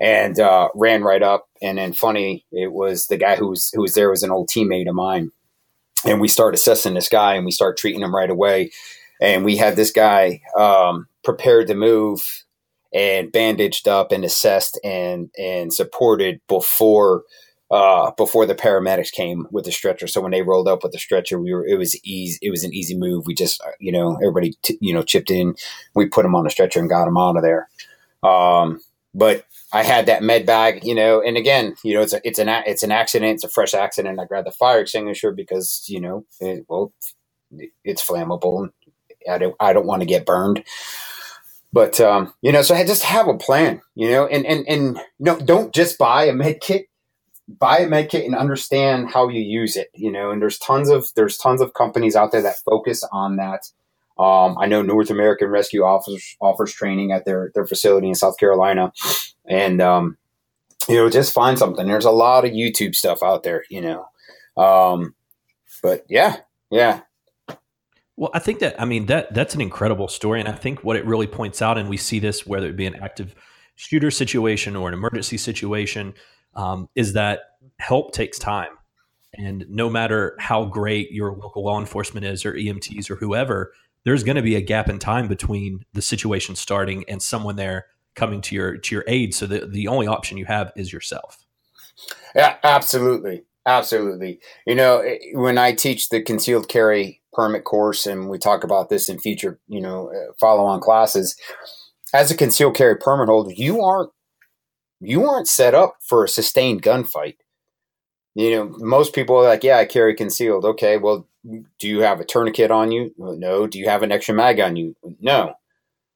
[0.00, 1.48] and uh, ran right up.
[1.62, 4.48] And then, funny, it was the guy who was who was there was an old
[4.48, 5.30] teammate of mine,
[6.04, 8.70] and we start assessing this guy, and we start treating him right away
[9.20, 12.44] and we had this guy um, prepared to move
[12.94, 17.24] and bandaged up and assessed and and supported before
[17.70, 20.06] uh, before the paramedics came with the stretcher.
[20.06, 22.38] So when they rolled up with the stretcher, we were it was easy.
[22.42, 23.26] It was an easy move.
[23.26, 25.56] We just uh, you know everybody t- you know chipped in.
[25.94, 27.68] We put him on the stretcher and got him out of there.
[28.22, 28.80] Um,
[29.14, 32.38] but I had that med bag, you know, and again, you know, it's a, it's
[32.38, 33.34] an it's an accident.
[33.34, 34.20] It's a fresh accident.
[34.20, 36.92] I grabbed the fire extinguisher because you know, it, well,
[37.84, 38.70] it's flammable.
[39.28, 40.64] I don't, I don't want to get burned.
[41.72, 44.98] But um, you know, so I just have a plan, you know, and and and
[45.18, 46.88] no, don't just buy a med kit.
[47.48, 50.30] Buy a med kit and understand how you use it, you know.
[50.30, 53.70] And there's tons of there's tons of companies out there that focus on that.
[54.18, 58.38] Um, I know North American Rescue offers offers training at their their facility in South
[58.38, 58.92] Carolina,
[59.44, 60.16] and um,
[60.88, 61.86] you know, just find something.
[61.86, 64.06] There's a lot of YouTube stuff out there, you know.
[64.56, 65.14] Um,
[65.82, 66.38] but yeah,
[66.70, 67.00] yeah,
[68.16, 70.96] well, I think that I mean that that's an incredible story, and I think what
[70.96, 73.34] it really points out, and we see this whether it be an active
[73.74, 76.14] shooter situation or an emergency situation,
[76.54, 77.40] um, is that
[77.78, 78.72] help takes time,
[79.34, 83.72] and no matter how great your local law enforcement is, or EMTs, or whoever,
[84.04, 87.86] there's going to be a gap in time between the situation starting and someone there
[88.14, 89.34] coming to your to your aid.
[89.34, 91.44] So the the only option you have is yourself.
[92.34, 94.40] Yeah, absolutely, absolutely.
[94.66, 99.08] You know, when I teach the concealed carry permit course, and we talk about this
[99.08, 101.36] in future, you know, uh, follow-on classes.
[102.12, 104.10] As a concealed carry permit holder, you aren't
[105.00, 107.36] you aren't set up for a sustained gunfight.
[108.34, 111.28] You know, most people are like, "Yeah, I carry concealed." Okay, well,
[111.78, 113.14] do you have a tourniquet on you?
[113.18, 113.66] No.
[113.66, 114.96] Do you have an extra mag on you?
[115.20, 115.54] No.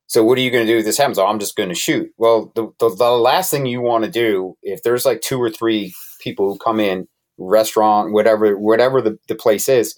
[0.06, 1.18] So what are you going to do if this happens?
[1.18, 2.10] Oh, I'm just going to shoot.
[2.18, 5.50] Well, the, the, the last thing you want to do if there's like two or
[5.50, 7.06] three people who come in,
[7.38, 9.94] restaurant, whatever, whatever the, the place is,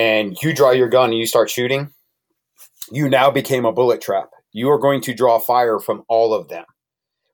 [0.00, 1.92] and you draw your gun and you start shooting,
[2.90, 4.30] you now became a bullet trap.
[4.50, 6.64] You are going to draw fire from all of them.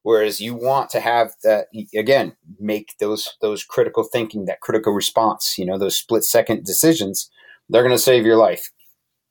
[0.02, 5.56] Whereas you want to have that again, make those those critical thinking, that critical response,
[5.58, 7.30] you know, those split second decisions,
[7.68, 8.70] they're going to save your life.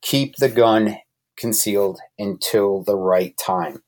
[0.02, 0.98] Keep the gun
[1.38, 3.84] concealed until the right time.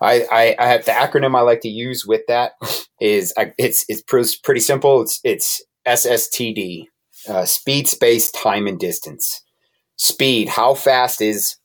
[0.00, 2.52] I, I, I have the acronym I like to use with that
[3.00, 5.02] is I, it's it's pretty simple.
[5.02, 6.86] It's it's SSTD
[7.28, 9.42] uh, speed, space, time, and distance.
[9.96, 10.48] Speed.
[10.48, 11.56] How fast is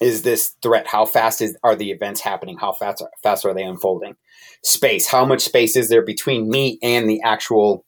[0.00, 0.86] is this threat?
[0.86, 2.58] How fast is are the events happening?
[2.58, 4.16] How fast are, fast are they unfolding?
[4.64, 5.06] Space.
[5.06, 7.84] How much space is there between me and the actual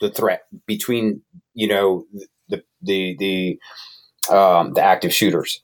[0.00, 0.42] the threat?
[0.66, 1.22] Between
[1.54, 2.04] you know
[2.48, 5.62] the the the um, the active shooters.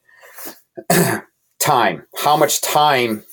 [1.61, 2.07] time.
[2.17, 3.25] How much time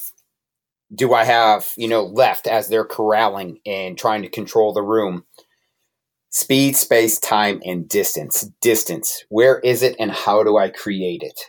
[0.94, 5.26] do I have, you know, left as they're corralling and trying to control the room?
[6.34, 8.50] Speed, space, time, and distance.
[8.60, 9.24] Distance.
[9.30, 11.40] Where is it and how do I create it?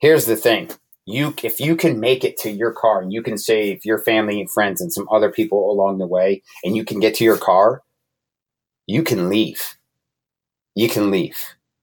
[0.00, 0.70] Here's the thing.
[1.06, 4.40] You, if you can make it to your car and you can save your family
[4.40, 7.38] and friends and some other people along the way and you can get to your
[7.38, 7.82] car,
[8.88, 9.76] you can leave.
[10.74, 11.38] You can leave.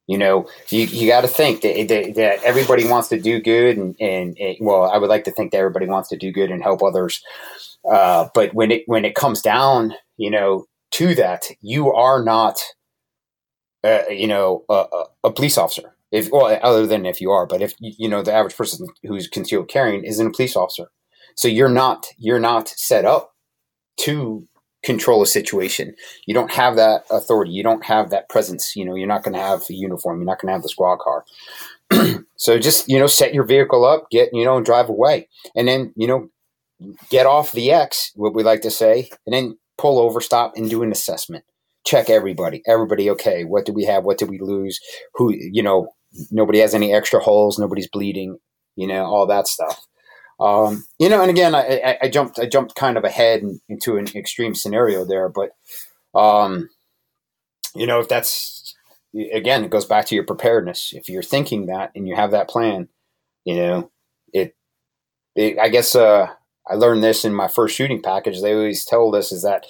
[0.05, 3.75] You know, you, you got to think that, that, that, everybody wants to do good,
[3.75, 6.51] and, and it, well, I would like to think that everybody wants to do good
[6.51, 7.23] and help others.
[7.89, 12.59] Uh, but when it when it comes down, you know, to that, you are not,
[13.83, 14.85] uh, you know, a,
[15.23, 15.95] a, police officer.
[16.11, 19.27] If well, other than if you are, but if you know the average person who's
[19.27, 20.89] concealed carrying isn't a police officer,
[21.35, 23.33] so you're not you're not set up
[24.01, 24.47] to
[24.85, 25.95] control a situation.
[26.25, 27.51] You don't have that authority.
[27.51, 28.75] You don't have that presence.
[28.75, 30.19] You know, you're not going to have a uniform.
[30.19, 31.25] You're not going to have the squad car.
[32.37, 35.67] so just you know, set your vehicle up, get you know, and drive away, and
[35.67, 36.29] then you know,
[37.09, 40.69] get off the X, what we like to say, and then pull over, stop, and
[40.69, 41.43] do an assessment.
[41.85, 42.63] Check everybody.
[42.67, 43.43] Everybody okay?
[43.43, 44.03] What do we have?
[44.03, 44.79] What did we lose?
[45.15, 45.89] Who you know?
[46.31, 47.59] Nobody has any extra holes.
[47.59, 48.37] Nobody's bleeding.
[48.75, 49.85] You know, all that stuff.
[50.39, 53.95] Um, you know, and again, I, I, I, jumped I jumped kind of ahead into
[53.95, 55.51] an extreme scenario there, but
[56.13, 56.69] um,
[57.73, 58.75] you know, if that's
[59.33, 60.93] again, it goes back to your preparedness.
[60.93, 62.89] If you're thinking that and you have that plan,
[63.45, 63.91] you know,
[64.33, 64.55] it.
[65.35, 66.27] it I guess uh,
[66.67, 68.41] I learned this in my first shooting package.
[68.41, 69.65] They always told us is that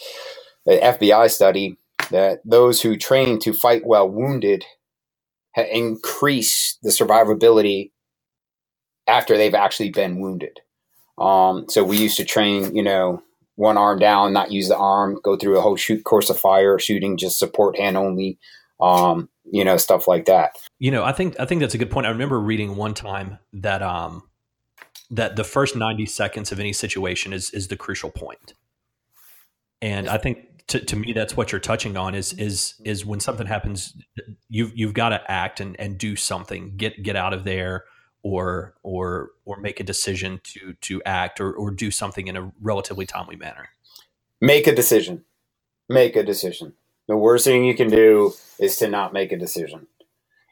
[0.65, 1.77] the FBI study
[2.11, 4.63] that those who train to fight while wounded
[5.55, 7.91] increase the survivability
[9.07, 10.59] after they've actually been wounded.
[11.17, 13.21] Um, so we used to train, you know,
[13.55, 16.77] one arm down, not use the arm, go through a whole shoot course of fire,
[16.77, 18.37] shooting just support hand only,
[18.81, 20.51] um, you know, stuff like that.
[20.79, 22.05] You know, I think I think that's a good point.
[22.05, 24.23] I remember reading one time that um,
[25.15, 28.39] that the first ninety seconds of any situation is is the crucial point.
[28.39, 28.53] point,
[29.81, 33.21] and I think to, to me that's what you're touching on is is is when
[33.21, 33.97] something happens,
[34.49, 37.85] you've you've got to act and and do something, get get out of there
[38.23, 42.51] or or or make a decision to to act or, or do something in a
[42.61, 43.69] relatively timely manner.
[44.41, 45.25] Make a decision.
[45.89, 46.73] Make a decision.
[47.09, 49.87] The worst thing you can do is to not make a decision.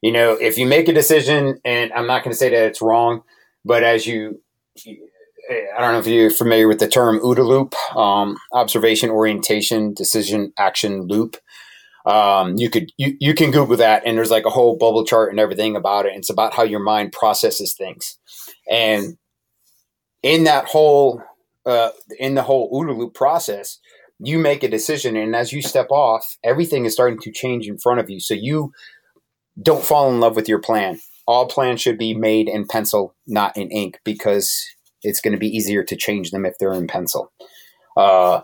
[0.03, 2.81] You know if you make a decision and i'm not going to say that it's
[2.81, 3.23] wrong
[3.65, 4.42] but as you
[4.79, 10.53] i don't know if you're familiar with the term OODA loop um, observation orientation decision
[10.57, 11.37] action loop.
[12.05, 15.31] Um, you could you, you can google that and there's like a whole bubble chart
[15.31, 16.13] and everything about it.
[16.15, 18.17] It's about how your mind processes things.
[18.69, 19.17] And
[20.21, 21.21] in that whole
[21.65, 23.79] uh, in the whole OODA loop process
[24.19, 27.77] you make a decision and as you step off everything is starting to change in
[27.77, 28.19] front of you.
[28.19, 28.73] So you
[29.61, 33.55] don't fall in love with your plan all plans should be made in pencil not
[33.57, 34.65] in ink because
[35.01, 37.31] it's going to be easier to change them if they're in pencil
[37.97, 38.41] uh,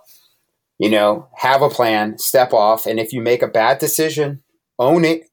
[0.80, 4.42] you know, have a plan, step off, and if you make a bad decision,
[4.80, 5.24] own it.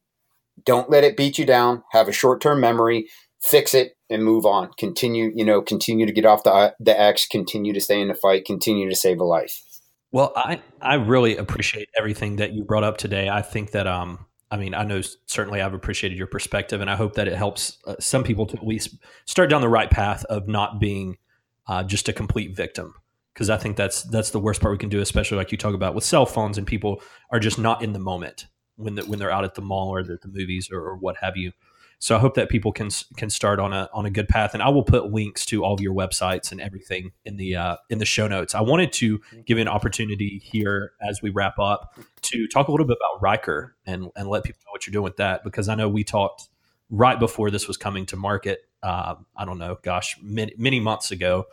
[0.64, 1.84] Don't let it beat you down.
[1.92, 3.08] Have a short-term memory,
[3.42, 4.70] fix it, and move on.
[4.78, 7.26] Continue, you know, continue to get off the the X.
[7.28, 8.44] Continue to stay in the fight.
[8.44, 9.62] Continue to save a life.
[10.10, 13.28] Well, I I really appreciate everything that you brought up today.
[13.28, 16.96] I think that um, I mean, I know certainly I've appreciated your perspective, and I
[16.96, 20.24] hope that it helps uh, some people to at least start down the right path
[20.26, 21.18] of not being
[21.66, 22.94] uh, just a complete victim
[23.36, 25.74] because I think that's that's the worst part we can do, especially like you talk
[25.74, 29.18] about with cell phones and people are just not in the moment when the, when
[29.18, 31.52] they're out at the mall or at the movies or, or, what have you.
[31.98, 34.62] So I hope that people can can start on a on a good path, and
[34.62, 37.98] I will put links to all of your websites and everything in the uh, in
[37.98, 38.54] the show notes.
[38.54, 42.70] I wanted to give you an opportunity here as we wrap up to talk a
[42.70, 45.68] little bit about Ryker and and let people know what you're doing with that because
[45.68, 46.48] I know we talked
[46.90, 48.60] right before this was coming to market.
[48.82, 51.46] Uh, I don't know, gosh, many, many months ago,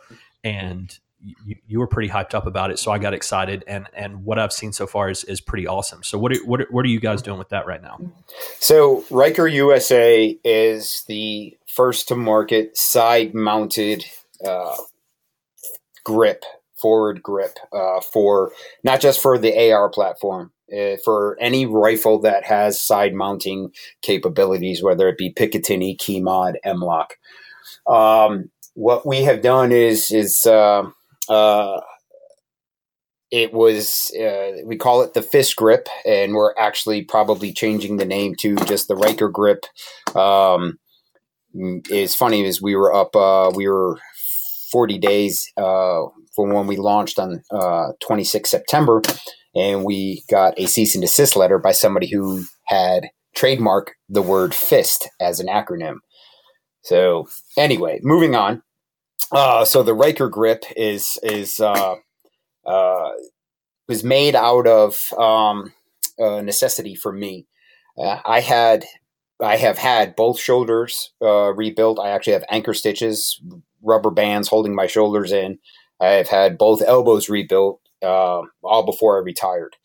[0.44, 0.96] and
[1.44, 4.38] you, you, were pretty hyped up about it, so I got excited, and and what
[4.38, 6.02] I've seen so far is is pretty awesome.
[6.02, 7.98] So what are, what are, what are you guys doing with that right now?
[8.60, 14.04] So Ryker USA is the first to market side mounted
[14.46, 14.76] uh,
[16.04, 20.50] grip, forward grip uh, for not just for the AR platform.
[20.74, 23.70] Uh, for any rifle that has side mounting
[24.00, 27.18] capabilities, whether it be Picatinny, Keymod, M-LOK.
[27.86, 30.90] Um, what we have done is is uh,
[31.28, 31.80] uh,
[33.30, 38.04] it was uh, we call it the fist grip, and we're actually probably changing the
[38.04, 39.64] name to just the Ryker grip.
[40.14, 40.78] Um,
[41.54, 43.98] it's funny as we were up, uh, we were
[44.72, 46.02] 40 days uh,
[46.34, 49.02] from when we launched on uh, 26 September,
[49.54, 54.54] and we got a cease and desist letter by somebody who had trademarked the word
[54.54, 55.96] fist as an acronym.
[56.82, 58.62] So anyway, moving on.
[59.32, 61.96] Uh, so the Ryker grip is is uh,
[62.66, 63.10] uh,
[63.88, 65.72] was made out of um,
[66.18, 67.46] necessity for me.
[67.98, 68.84] Uh, I had
[69.42, 71.98] I have had both shoulders uh, rebuilt.
[71.98, 73.40] I actually have anchor stitches,
[73.82, 75.58] rubber bands holding my shoulders in.
[76.00, 79.76] I've had both elbows rebuilt, uh, all before I retired.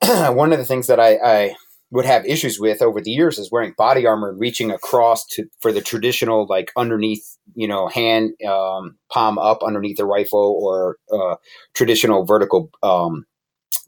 [0.02, 1.54] One of the things that I, I
[1.92, 5.46] would have issues with over the years is wearing body armor and reaching across to
[5.60, 10.96] for the traditional like underneath you know hand um, palm up underneath the rifle or
[11.12, 11.36] uh,
[11.74, 13.24] traditional vertical um,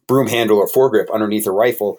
[0.07, 1.99] broom handle or foregrip underneath the rifle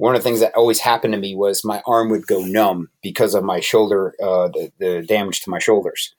[0.00, 2.88] one of the things that always happened to me was my arm would go numb
[3.02, 6.14] because of my shoulder, uh, the, the, damage to my shoulders.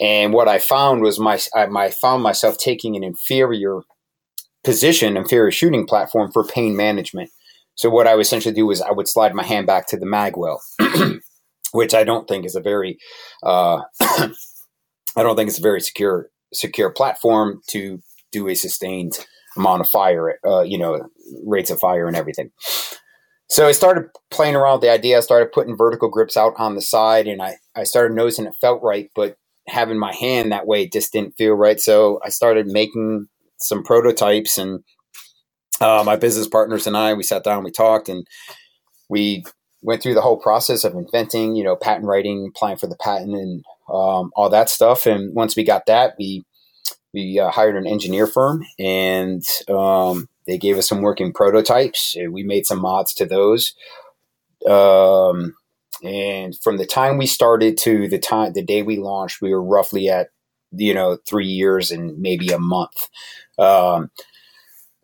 [0.00, 3.80] And what I found was my I, I found myself taking an inferior
[4.62, 7.30] position, inferior shooting platform for pain management.
[7.78, 10.04] So what I would essentially do is I would slide my hand back to the
[10.04, 10.58] magwell,
[11.72, 12.98] which I don't think is a very,
[13.44, 14.32] uh, I
[15.16, 18.00] don't think it's a very secure secure platform to
[18.32, 19.24] do a sustained
[19.56, 21.08] amount of fire, uh, you know,
[21.46, 22.50] rates of fire and everything.
[23.48, 25.16] So I started playing around with the idea.
[25.16, 28.54] I started putting vertical grips out on the side, and I, I started noticing it
[28.60, 29.36] felt right, but
[29.68, 31.80] having my hand that way just didn't feel right.
[31.80, 34.80] So I started making some prototypes, and
[35.80, 38.26] uh, my business partners and I, we sat down, we talked, and
[39.08, 39.44] we
[39.82, 43.34] went through the whole process of inventing, you know, patent writing, applying for the patent,
[43.34, 45.06] and um, all that stuff.
[45.06, 46.44] And once we got that, we
[47.14, 52.16] we uh, hired an engineer firm, and um, they gave us some working prototypes.
[52.30, 53.74] We made some mods to those.
[54.68, 55.54] Um,
[56.02, 59.62] and from the time we started to the time the day we launched, we were
[59.62, 60.28] roughly at
[60.72, 63.08] you know three years and maybe a month.
[63.58, 64.10] Um,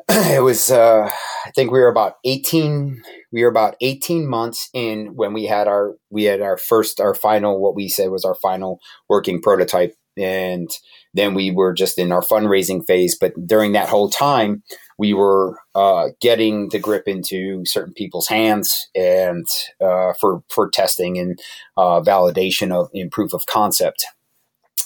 [0.11, 1.11] it was uh,
[1.47, 3.03] I think we were about eighteen.
[3.33, 7.15] We were about eighteen months in when we had our we had our first our
[7.15, 10.71] final what we said was our final working prototype, and
[11.15, 13.17] then we were just in our fundraising phase.
[13.19, 14.63] But during that whole time,
[14.99, 19.47] we were uh, getting the grip into certain people's hands and
[19.81, 21.41] uh, for for testing and
[21.79, 24.05] uh, validation of in proof of concept.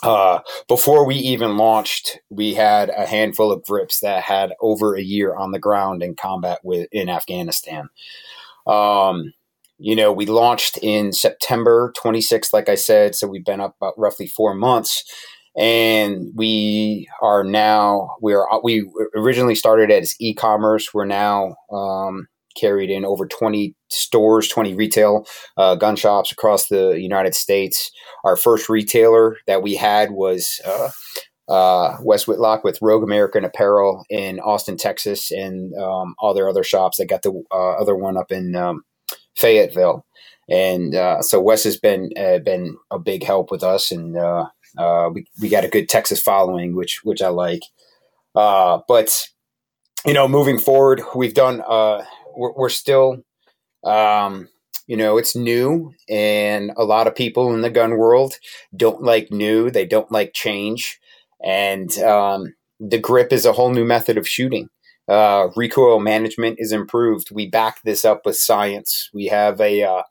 [0.03, 5.03] Uh, before we even launched, we had a handful of grips that had over a
[5.03, 7.89] year on the ground in combat with in Afghanistan.
[8.67, 9.33] Um,
[9.79, 13.99] you know, we launched in September 26th, like I said, so we've been up about
[13.99, 15.05] roughly four months
[15.59, 22.29] and we are now we are we originally started as e-commerce we're now um,
[22.59, 27.91] carried in over 20 stores 20 retail uh, gun shops across the united states
[28.25, 30.91] our first retailer that we had was uh,
[31.49, 36.63] uh, Wes Whitlock with Rogue American Apparel in Austin, Texas, and um, all their other
[36.63, 36.99] shops.
[36.99, 38.85] They got the uh, other one up in um,
[39.35, 40.05] Fayetteville,
[40.49, 44.47] and uh, so Wes has been uh, been a big help with us, and uh,
[44.77, 47.63] uh, we we got a good Texas following, which which I like.
[48.35, 49.27] But
[50.05, 51.63] you know, moving forward, we've done.
[52.39, 53.25] We're, we're still,
[53.85, 54.49] um,
[54.87, 58.35] you know, it's new, and a lot of people in the gun world
[58.77, 59.71] don't like new.
[59.71, 60.99] They don't like change,
[61.45, 64.69] and um, the grip is a whole new method of shooting.
[65.09, 67.31] Uh, recoil management is improved.
[67.33, 69.11] We back this up with science.
[69.13, 70.03] We have a uh,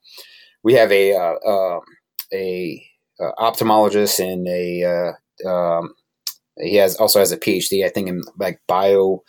[0.64, 1.82] we have a uh, um,
[2.34, 2.84] a
[3.20, 5.16] uh, ophthalmologist and a
[5.46, 5.94] uh, um,
[6.60, 9.24] he has also has a PhD, I think, in like bio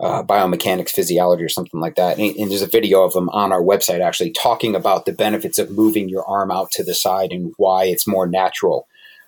[0.00, 2.18] uh, biomechanics, physiology, or something like that.
[2.18, 5.58] And, and, there's a video of him on our website actually talking about the benefits
[5.58, 8.86] of moving your arm out to the side and why it's more natural.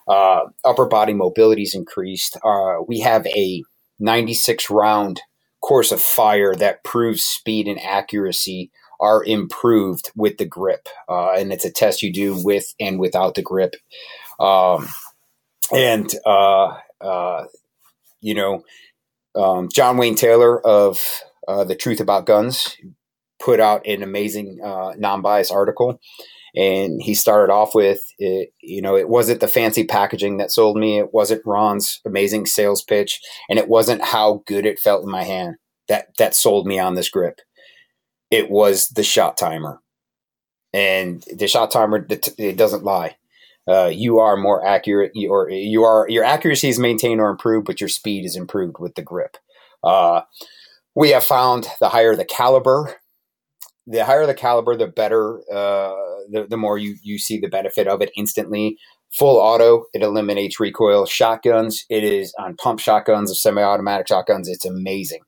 [0.08, 2.38] Uh, upper body mobility is increased.
[2.42, 3.62] Uh, we have a
[4.00, 5.20] 96 round
[5.60, 10.88] course of fire that proves speed and accuracy are improved with the grip.
[11.08, 13.74] Uh, and it's a test you do with and without the grip.
[14.40, 14.88] Um,
[15.72, 17.44] and, uh, uh,
[18.20, 18.64] you know,
[19.34, 21.00] um, John Wayne Taylor of
[21.48, 22.76] uh, The Truth About Guns
[23.40, 26.00] put out an amazing uh, non biased article.
[26.54, 30.76] And he started off with, it, you know, it wasn't the fancy packaging that sold
[30.76, 30.98] me.
[30.98, 35.22] It wasn't Ron's amazing sales pitch, and it wasn't how good it felt in my
[35.22, 35.56] hand
[35.88, 37.40] that that sold me on this grip
[38.32, 39.80] it was the shot timer.
[40.72, 43.16] And the shot timer, it doesn't lie.
[43.68, 47.80] Uh, you are more accurate, or you are your accuracy is maintained or improved, but
[47.80, 49.36] your speed is improved with the grip.
[49.84, 50.22] Uh,
[50.94, 52.96] we have found the higher the caliber,
[53.86, 55.40] the higher the caliber, the better.
[55.50, 55.94] Uh,
[56.30, 58.78] the, the more you you see the benefit of it instantly.
[59.18, 61.04] Full auto, it eliminates recoil.
[61.04, 64.48] Shotguns, it is on pump shotguns or semi-automatic shotguns.
[64.48, 65.20] It's amazing.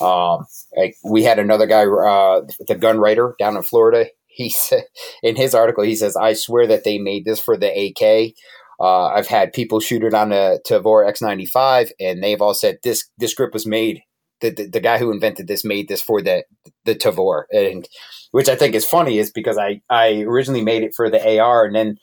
[0.00, 0.44] Um,
[0.76, 4.10] like we had another guy, uh, the gun writer down in Florida.
[4.40, 4.84] He said
[5.22, 8.34] in his article, he says, "I swear that they made this for the AK."
[8.80, 13.08] Uh, I've had people shoot it on a Tavor X95, and they've all said this
[13.18, 14.00] this grip was made.
[14.40, 16.44] The, the, the guy who invented this made this for the
[16.86, 17.86] the Tavor, and
[18.30, 21.66] which I think is funny is because I I originally made it for the AR,
[21.66, 21.98] and then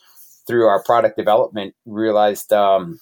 [0.45, 2.99] through our product development realized um,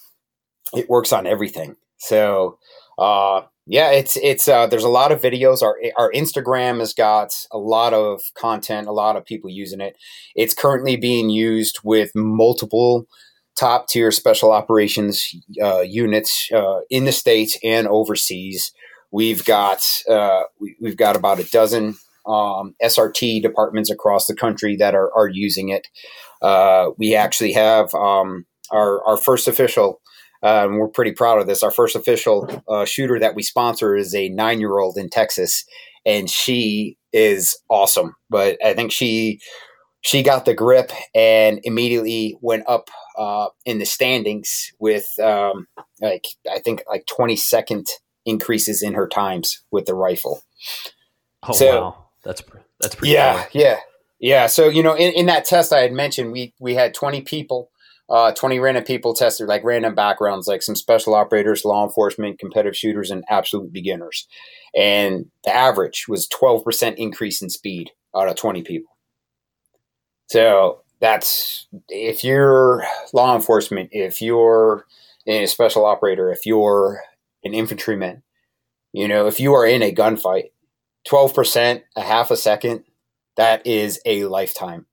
[0.73, 1.75] it works on everything.
[1.97, 2.57] So
[2.97, 5.63] uh, yeah, it's it's uh, there's a lot of videos.
[5.63, 9.97] Our our Instagram has got a lot of content, a lot of people using it.
[10.36, 13.07] It's currently being used with multiple
[13.57, 18.72] top tier special operations uh, units uh, in the states and overseas.
[19.11, 21.95] We've got uh, we, have got about a dozen
[22.28, 25.88] um, SRT departments across the country that are are using it.
[26.39, 30.01] Uh, we actually have um, our our first official
[30.45, 31.63] um, we're pretty proud of this.
[31.63, 35.65] Our first official uh, shooter that we sponsor is a nine year old in Texas,
[36.05, 38.15] and she is awesome.
[38.29, 39.41] But I think she
[40.01, 45.65] she got the grip and immediately went up uh, in the standings with um,
[45.99, 47.87] like I think like twenty second
[48.23, 50.43] increases in her times with the rifle.
[51.41, 52.43] Oh so, wow, that's
[52.79, 53.13] that's pretty.
[53.13, 53.61] Yeah, cool.
[53.61, 53.79] yeah,
[54.19, 54.45] yeah.
[54.45, 57.71] So you know, in, in that test I had mentioned, we we had twenty people
[58.10, 62.78] uh, 20 random people tested, like random backgrounds, like some special operators, law enforcement, competitive
[62.78, 64.28] shooters, and absolute beginners.
[64.76, 68.95] And the average was 12% increase in speed out of 20 people.
[70.28, 74.86] So that's if you're law enforcement, if you're
[75.28, 77.01] a special operator, if you're
[77.43, 78.24] an infantryman,
[78.93, 80.51] you know, if you are in a gunfight,
[81.10, 82.86] 12%, a half a second,
[83.36, 84.86] that is a lifetime.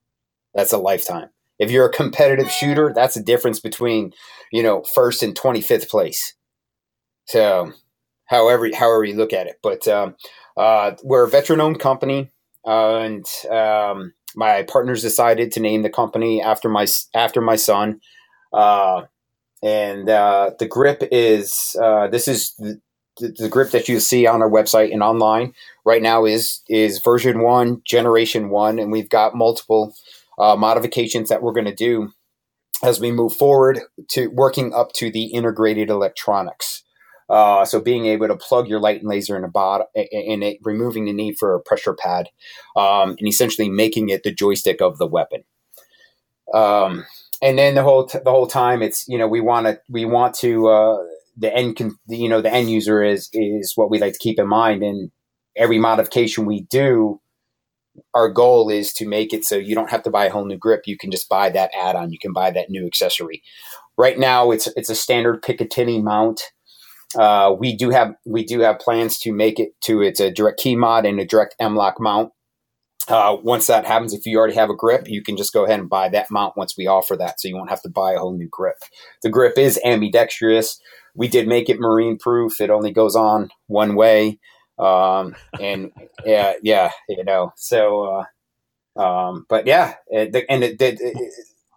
[0.54, 1.30] That's a lifetime.
[1.62, 4.12] If you're a competitive shooter, that's the difference between,
[4.50, 6.34] you know, first and 25th place.
[7.26, 7.70] So,
[8.26, 10.16] however, however you look at it, but um,
[10.56, 12.32] uh, we're a veteran-owned company,
[12.66, 16.84] uh, and um, my partners decided to name the company after my
[17.14, 18.00] after my son.
[18.52, 19.02] Uh,
[19.62, 22.80] and uh, the grip is uh, this is the,
[23.38, 25.52] the, grip that you see on our website and online
[25.84, 29.94] right now is is version one, generation one, and we've got multiple
[30.38, 32.12] uh, modifications that we're going to do
[32.82, 36.82] as we move forward to working up to the integrated electronics.
[37.30, 40.58] Uh, so being able to plug your light and laser in a bot in it,
[40.64, 42.28] removing the need for a pressure pad,
[42.76, 45.42] um, and essentially making it the joystick of the weapon.
[46.52, 47.06] Um,
[47.40, 50.04] and then the whole t- the whole time, it's you know we want to we
[50.04, 50.98] want to uh,
[51.36, 54.38] the end con- you know the end user is is what we like to keep
[54.38, 55.10] in mind, and
[55.56, 57.18] every modification we do
[58.14, 60.56] our goal is to make it so you don't have to buy a whole new
[60.56, 60.82] grip.
[60.86, 62.10] You can just buy that add-on.
[62.10, 63.42] You can buy that new accessory.
[63.98, 66.40] Right now, it's it's a standard Picatinny mount.
[67.14, 70.58] Uh, we do have we do have plans to make it to it's a direct
[70.58, 72.32] key mod and a direct M-LOK mount.
[73.08, 75.80] Uh, once that happens, if you already have a grip, you can just go ahead
[75.80, 78.18] and buy that mount once we offer that, so you won't have to buy a
[78.18, 78.76] whole new grip.
[79.22, 80.80] The grip is ambidextrous.
[81.14, 82.60] We did make it marine proof.
[82.60, 84.38] It only goes on one way.
[84.82, 85.92] Um, and
[86.24, 88.24] yeah, yeah, you know, so,
[88.96, 91.00] uh, um, but yeah, it, and it did,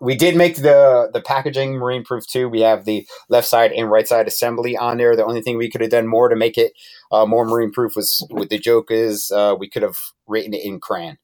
[0.02, 2.50] we did make the, the packaging marine proof too.
[2.50, 5.16] We have the left side and right side assembly on there.
[5.16, 6.74] The only thing we could have done more to make it,
[7.12, 10.66] uh, more marine proof was with the joke is, uh, we could have written it
[10.66, 11.18] in crayon,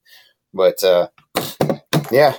[0.53, 1.07] but, uh,
[2.11, 2.35] yeah,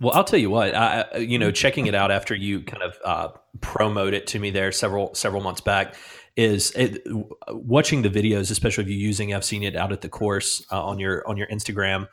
[0.00, 2.98] well, I'll tell you what, I, you know, checking it out after you kind of
[3.04, 3.28] uh,
[3.60, 5.94] promote it to me there several several months back,
[6.36, 7.02] is it,
[7.48, 9.34] watching the videos, especially if you're using.
[9.34, 12.06] I've seen it out at the course uh, on your on your Instagram.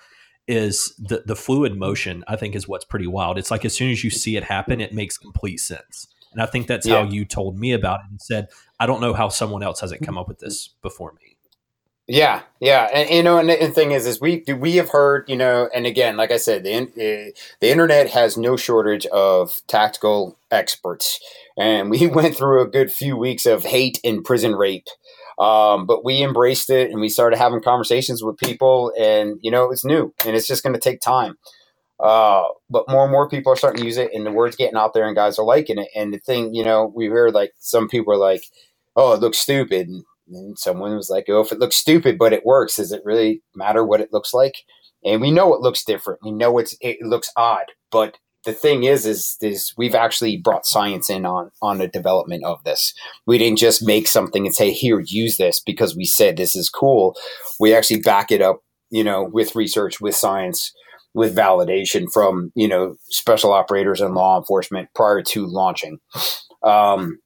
[0.48, 2.24] Is the the fluid motion?
[2.28, 3.38] I think is what's pretty wild.
[3.38, 6.08] It's like as soon as you see it happen, it makes complete sense.
[6.34, 7.04] And I think that's yeah.
[7.04, 10.06] how you told me about it and said, I don't know how someone else hasn't
[10.06, 11.35] come up with this before me.
[12.08, 15.36] Yeah, yeah, and you know, and the thing is, is we we have heard, you
[15.36, 17.32] know, and again, like I said, the uh,
[17.62, 21.20] the internet has no shortage of tactical experts,
[21.58, 24.86] and we went through a good few weeks of hate and prison rape,
[25.40, 29.72] um, but we embraced it and we started having conversations with people, and you know,
[29.72, 31.36] it's new and it's just going to take time.
[32.00, 34.76] Uh, but more and more people are starting to use it, and the word's getting
[34.78, 35.88] out there, and guys are liking it.
[35.96, 38.44] And the thing, you know, we heard like some people are like,
[38.98, 42.34] "Oh, it looks stupid." And, and someone was like, "Oh, if it looks stupid but
[42.34, 44.56] it works, does it really matter what it looks like?"
[45.04, 46.22] And we know it looks different.
[46.24, 50.66] We know it's it looks odd, but the thing is, is is we've actually brought
[50.66, 52.94] science in on on the development of this.
[53.26, 56.70] We didn't just make something and say, "Here, use this," because we said this is
[56.70, 57.16] cool.
[57.60, 60.72] We actually back it up, you know, with research, with science,
[61.14, 65.98] with validation from you know special operators and law enforcement prior to launching.
[66.64, 67.18] Um,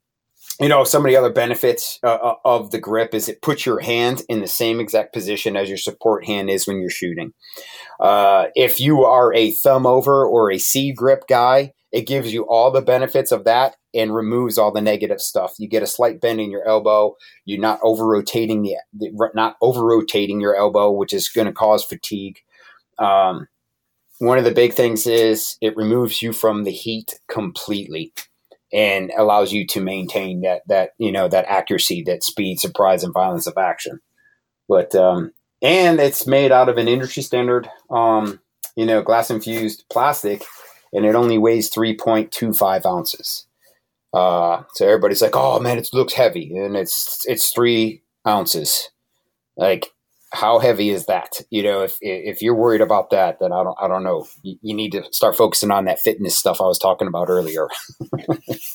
[0.60, 3.66] you know, some of the other benefits uh, uh, of the grip is it puts
[3.66, 7.32] your hand in the same exact position as your support hand is when you're shooting.
[8.00, 12.44] Uh, if you are a thumb over or a C grip guy, it gives you
[12.44, 15.54] all the benefits of that and removes all the negative stuff.
[15.58, 17.16] You get a slight bend in your elbow.
[17.46, 21.54] You're not over rotating the, the not over rotating your elbow, which is going to
[21.54, 22.40] cause fatigue.
[23.00, 23.48] Um,
[24.20, 28.14] one of the big things is it removes you from the heat completely
[28.72, 33.14] and allows you to maintain that that you know that accuracy, that speed, surprise, and
[33.14, 34.00] violence of action.
[34.68, 38.40] But um, and it's made out of an industry standard, um,
[38.76, 40.44] you know, glass infused plastic,
[40.94, 43.46] and it only weighs three point two five ounces.
[44.14, 48.90] Uh, so everybody's like, "Oh man, it looks heavy," and it's it's three ounces.
[49.58, 49.92] Like
[50.32, 51.42] how heavy is that?
[51.50, 54.28] You know, if if you're worried about that, then I don't I don't know.
[54.44, 57.68] You, you need to start focusing on that fitness stuff I was talking about earlier.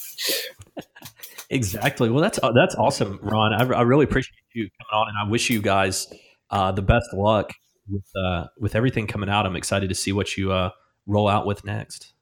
[1.51, 2.11] exactly.
[2.11, 3.53] Well, that's that's awesome, Ron.
[3.55, 6.13] I, I, really appreciate you coming on, and I wish you guys
[6.51, 7.53] uh, the best luck
[7.89, 9.47] with uh, with everything coming out.
[9.47, 10.71] I'm excited to see what you uh,
[11.07, 12.13] roll out with next.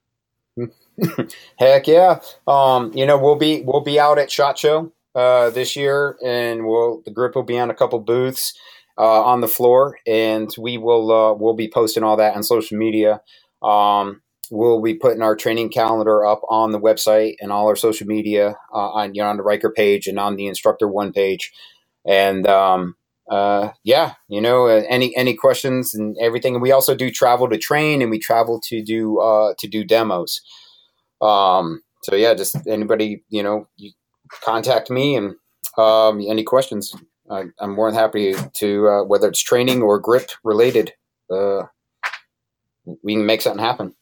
[1.56, 2.20] Heck yeah!
[2.46, 6.66] Um, you know, we'll be we'll be out at Shot Show uh, this year, and
[6.66, 8.52] we'll the group will be on a couple booths
[9.02, 12.78] uh, on the floor, and we will uh, we'll be posting all that on social
[12.78, 13.20] media.
[13.60, 18.06] Um, we'll be putting our training calendar up on the website and all our social
[18.06, 21.52] media uh, on you know on the Ryker page and on the instructor one page.
[22.06, 22.94] And um,
[23.28, 26.54] uh, yeah, you know, uh, any any questions and everything.
[26.54, 29.82] And we also do travel to train, and we travel to do uh, to do
[29.82, 30.42] demos.
[31.20, 33.90] Um, so yeah, just anybody you know, you
[34.44, 35.34] contact me and
[35.76, 36.94] um, any questions.
[37.32, 40.92] I, am more than happy to uh, whether it's training or grip related.
[41.30, 41.62] Uh,
[43.02, 43.94] we can make something happen.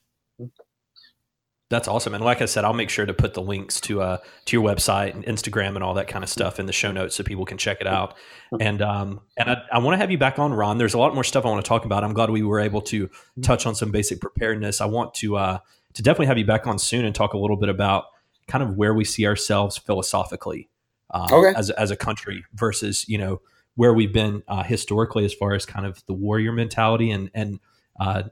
[1.68, 4.18] That's awesome, and like I said, I'll make sure to put the links to uh
[4.46, 7.14] to your website and Instagram and all that kind of stuff in the show notes
[7.14, 8.16] so people can check it out.
[8.58, 10.78] And um and I, I want to have you back on, Ron.
[10.78, 12.02] There's a lot more stuff I want to talk about.
[12.02, 13.08] I'm glad we were able to
[13.42, 14.80] touch on some basic preparedness.
[14.80, 15.58] I want to uh
[15.94, 18.06] to definitely have you back on soon and talk a little bit about
[18.48, 20.68] kind of where we see ourselves philosophically
[21.12, 21.52] um, okay.
[21.56, 23.40] as as a country versus you know
[23.76, 27.60] where we've been uh, historically as far as kind of the warrior mentality and and
[27.98, 28.24] uh,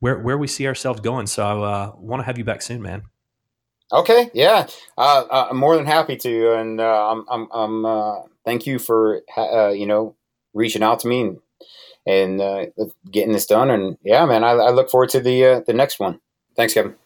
[0.00, 1.26] where where we see ourselves going.
[1.26, 3.02] So I uh, want to have you back soon, man.
[3.92, 4.66] Okay, yeah,
[4.98, 9.22] uh, uh, I'm more than happy to, and uh, I'm I'm, I'm thank you for
[9.72, 10.14] you know
[10.54, 12.72] reaching out to me and and
[13.10, 13.70] getting this done.
[13.70, 16.20] And yeah, man, I, I look forward to the the next one.
[16.54, 16.96] Thanks, Kevin.